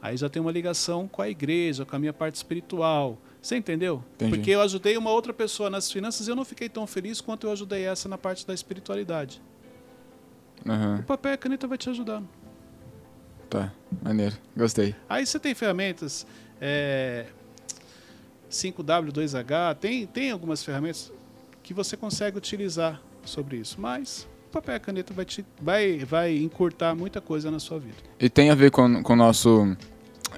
[0.00, 3.18] Aí já tem uma ligação com a igreja, com a minha parte espiritual.
[3.40, 4.02] Você entendeu?
[4.14, 4.36] Entendi.
[4.36, 7.46] Porque eu ajudei uma outra pessoa nas finanças e eu não fiquei tão feliz quanto
[7.46, 9.40] eu ajudei essa na parte da espiritualidade.
[10.66, 10.96] Uhum.
[11.00, 12.22] O papel e a caneta vai te ajudar.
[13.48, 14.36] Tá, maneiro.
[14.56, 14.94] Gostei.
[15.08, 16.26] Aí você tem ferramentas
[16.60, 17.26] é,
[18.50, 21.12] 5W, 2H, tem, tem algumas ferramentas
[21.62, 25.98] que você consegue utilizar sobre isso, mas o papel e a caneta vai, te, vai,
[25.98, 27.96] vai encurtar muita coisa na sua vida.
[28.18, 29.76] E tem a ver com o nosso.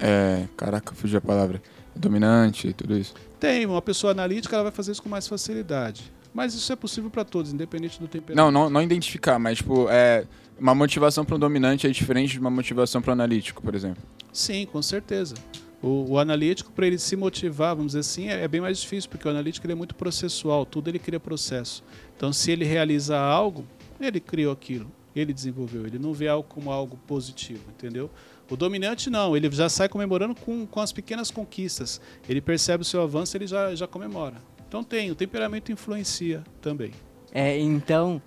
[0.01, 1.61] É, caraca, fugiu a palavra.
[1.95, 3.13] Dominante e tudo isso?
[3.39, 6.11] Tem, uma pessoa analítica ela vai fazer isso com mais facilidade.
[6.33, 8.35] Mas isso é possível para todos, independente do temperamento.
[8.35, 10.25] Não, não, não identificar, mas tipo, é,
[10.57, 14.01] uma motivação para um dominante é diferente de uma motivação para um analítico, por exemplo.
[14.31, 15.35] Sim, com certeza.
[15.81, 19.09] O, o analítico, para ele se motivar, vamos dizer assim, é, é, bem mais difícil,
[19.09, 21.83] porque o analítico ele é muito processual, tudo ele cria processo.
[22.15, 23.65] Então, se ele realiza algo,
[23.99, 24.91] ele criou aquilo.
[25.15, 25.85] ele desenvolveu.
[25.85, 28.09] Ele não vê algo como algo positivo, entendeu?
[28.49, 31.99] O dominante não, ele já sai comemorando com, com as pequenas conquistas.
[32.29, 34.35] Ele percebe o seu avanço, ele já, já comemora.
[34.71, 36.91] Então tem, o temperamento influencia também.
[37.33, 38.21] É, então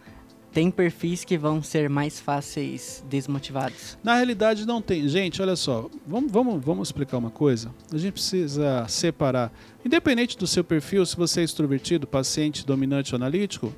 [0.52, 3.96] tem perfis que vão ser mais fáceis desmotivados.
[4.04, 5.08] Na realidade não tem.
[5.08, 7.74] Gente, olha só, vamos, vamos, vamos explicar uma coisa.
[7.90, 9.50] A gente precisa separar.
[9.82, 13.72] Independente do seu perfil, se você é extrovertido, paciente, dominante ou analítico,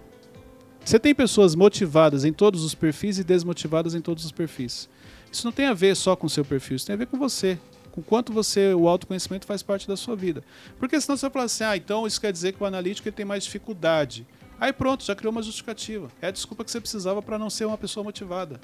[0.84, 4.88] você tem pessoas motivadas em todos os perfis e desmotivadas em todos os perfis.
[5.30, 7.16] Isso não tem a ver só com o seu perfil, isso tem a ver com
[7.16, 7.60] você.
[7.96, 10.44] Com quanto você, o autoconhecimento faz parte da sua vida.
[10.78, 13.42] Porque senão você falar assim, ah, então isso quer dizer que o analítico tem mais
[13.42, 14.26] dificuldade.
[14.60, 16.10] Aí pronto, já criou uma justificativa.
[16.20, 18.60] É a desculpa que você precisava para não ser uma pessoa motivada.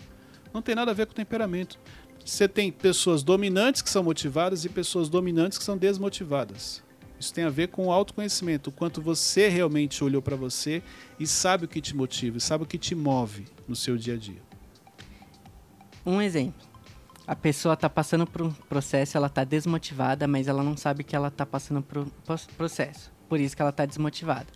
[0.53, 1.79] Não tem nada a ver com temperamento.
[2.23, 6.83] Você tem pessoas dominantes que são motivadas e pessoas dominantes que são desmotivadas.
[7.19, 10.83] Isso tem a ver com o autoconhecimento, o quanto você realmente olhou para você
[11.19, 14.17] e sabe o que te motiva, sabe o que te move no seu dia a
[14.19, 14.43] dia.
[16.05, 16.72] Um exemplo.
[17.27, 21.15] A pessoa está passando por um processo, ela está desmotivada, mas ela não sabe que
[21.15, 22.07] ela está passando por um
[22.57, 23.13] processo.
[23.29, 24.49] Por isso que ela está desmotivada.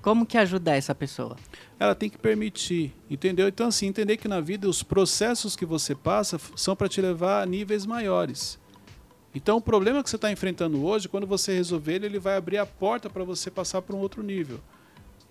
[0.00, 1.36] Como que ajuda essa pessoa?
[1.78, 3.48] Ela tem que permitir, entendeu?
[3.48, 7.42] Então assim, entender que na vida os processos que você passa são para te levar
[7.42, 8.58] a níveis maiores.
[9.34, 12.58] Então o problema que você está enfrentando hoje, quando você resolver ele, ele vai abrir
[12.58, 14.60] a porta para você passar para um outro nível.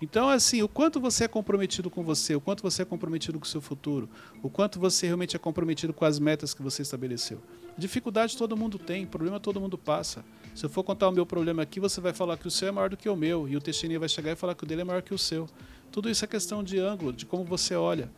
[0.02, 3.46] Então, assim, o quanto você é comprometido com você, o quanto você é comprometido com
[3.46, 4.10] o seu futuro,
[4.42, 7.40] o quanto você realmente é comprometido com as metas que você estabeleceu.
[7.78, 10.26] Dificuldade todo mundo tem, problema todo mundo passa.
[10.56, 12.72] Se eu for contar o meu problema aqui, você vai falar que o seu é
[12.72, 14.82] maior do que o meu, e o Teixeirinha vai chegar e falar que o dele
[14.82, 15.48] é maior que o seu.
[15.92, 18.10] Tudo isso é questão de ângulo, de como você olha.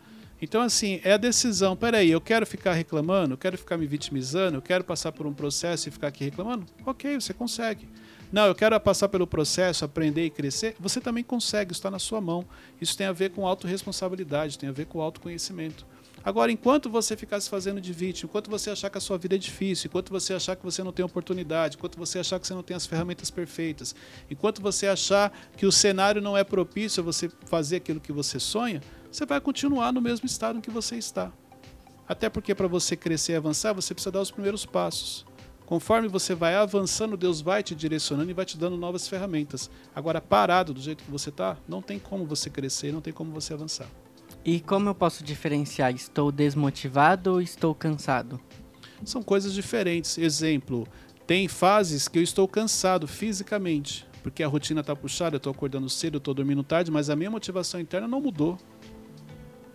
[0.42, 1.76] Então, assim, é a decisão.
[1.76, 5.34] Peraí, eu quero ficar reclamando, eu quero ficar me vitimizando, eu quero passar por um
[5.34, 6.66] processo e ficar aqui reclamando?
[6.86, 7.88] Ok, você consegue.
[8.34, 10.76] Não, eu quero passar pelo processo, aprender e crescer.
[10.80, 12.44] Você também consegue, está na sua mão.
[12.82, 15.86] Isso tem a ver com autorresponsabilidade, tem a ver com autoconhecimento.
[16.26, 19.36] Agora, enquanto você ficar se fazendo de vítima, enquanto você achar que a sua vida
[19.36, 22.56] é difícil, enquanto você achar que você não tem oportunidade, enquanto você achar que você
[22.56, 23.94] não tem as ferramentas perfeitas,
[24.32, 28.40] enquanto você achar que o cenário não é propício a você fazer aquilo que você
[28.40, 28.82] sonha,
[29.12, 31.32] você vai continuar no mesmo estado em que você está.
[32.08, 35.24] Até porque para você crescer e avançar, você precisa dar os primeiros passos.
[35.74, 39.72] Conforme você vai avançando, Deus vai te direcionando e vai te dando novas ferramentas.
[39.96, 43.32] Agora, parado do jeito que você está, não tem como você crescer, não tem como
[43.32, 43.88] você avançar.
[44.46, 45.92] E como eu posso diferenciar?
[45.92, 48.40] Estou desmotivado ou estou cansado?
[49.04, 50.16] São coisas diferentes.
[50.20, 50.88] Exemplo,
[51.26, 55.90] tem fases que eu estou cansado fisicamente, porque a rotina está puxada, eu estou acordando
[55.90, 58.60] cedo, eu estou dormindo tarde, mas a minha motivação interna não mudou.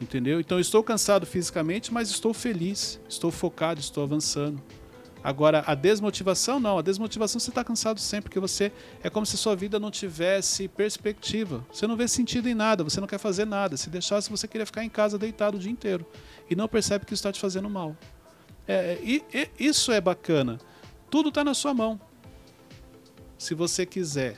[0.00, 0.38] Entendeu?
[0.38, 4.62] Então eu estou cansado fisicamente, mas estou feliz, estou focado, estou avançando.
[5.22, 6.78] Agora, a desmotivação, não.
[6.78, 10.68] A desmotivação você está cansado sempre, porque você é como se sua vida não tivesse
[10.68, 11.64] perspectiva.
[11.72, 13.76] Você não vê sentido em nada, você não quer fazer nada.
[13.76, 16.06] Se deixasse, você queria ficar em casa deitado o dia inteiro.
[16.48, 17.96] E não percebe que isso está te fazendo mal.
[18.66, 20.58] É, e, e, isso é bacana.
[21.10, 22.00] Tudo está na sua mão.
[23.36, 24.36] Se você quiser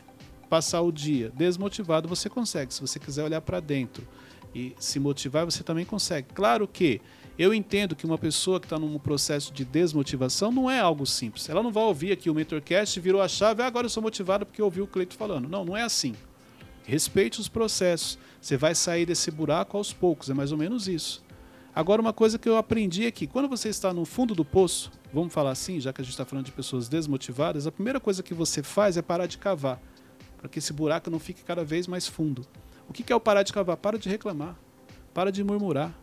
[0.48, 2.72] passar o dia desmotivado, você consegue.
[2.72, 4.06] Se você quiser olhar para dentro
[4.54, 6.28] e se motivar, você também consegue.
[6.34, 7.00] Claro que
[7.40, 11.48] eu entendo que uma pessoa que está num processo de desmotivação não é algo simples.
[11.48, 14.44] Ela não vai ouvir aqui o Mentorcast, virou a chave, ah, agora eu sou motivado
[14.44, 15.48] porque ouvi o Cleito falando.
[15.48, 16.14] Não, não é assim.
[16.84, 18.18] Respeite os processos.
[18.42, 21.24] Você vai sair desse buraco aos poucos, é mais ou menos isso.
[21.74, 24.92] Agora, uma coisa que eu aprendi é que quando você está no fundo do poço,
[25.10, 28.22] vamos falar assim, já que a gente está falando de pessoas desmotivadas, a primeira coisa
[28.22, 29.80] que você faz é parar de cavar,
[30.36, 32.46] para que esse buraco não fique cada vez mais fundo.
[32.86, 33.78] O que é o parar de cavar?
[33.78, 34.58] Para de reclamar,
[35.14, 35.98] para de murmurar,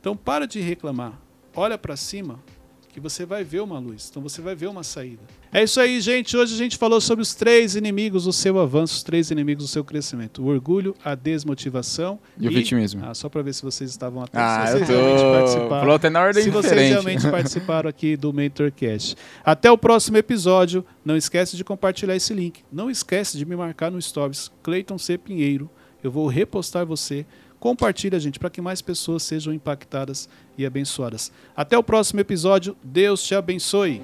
[0.00, 1.12] então para de reclamar.
[1.54, 2.40] Olha para cima
[2.92, 4.08] que você vai ver uma luz.
[4.10, 5.22] Então você vai ver uma saída.
[5.52, 6.36] É isso aí, gente.
[6.36, 9.68] Hoje a gente falou sobre os três inimigos do seu avanço, os três inimigos do
[9.68, 13.02] seu crescimento: o orgulho, a desmotivação e, o vitimismo.
[13.04, 14.40] Ah, só para ver se vocês estavam atentos.
[14.40, 15.32] Ah, se vocês eu tô.
[15.32, 15.92] Participaram.
[15.92, 16.90] até na ordem se vocês diferente.
[16.90, 19.16] realmente participaram aqui do Mentorcast.
[19.44, 20.84] Até o próximo episódio.
[21.04, 22.62] Não esquece de compartilhar esse link.
[22.72, 25.16] Não esquece de me marcar no Stories, Cleiton C.
[25.16, 25.70] Pinheiro.
[26.02, 27.26] Eu vou repostar você
[27.60, 31.30] Compartilha, gente, para que mais pessoas sejam impactadas e abençoadas.
[31.54, 32.74] Até o próximo episódio.
[32.82, 34.02] Deus te abençoe.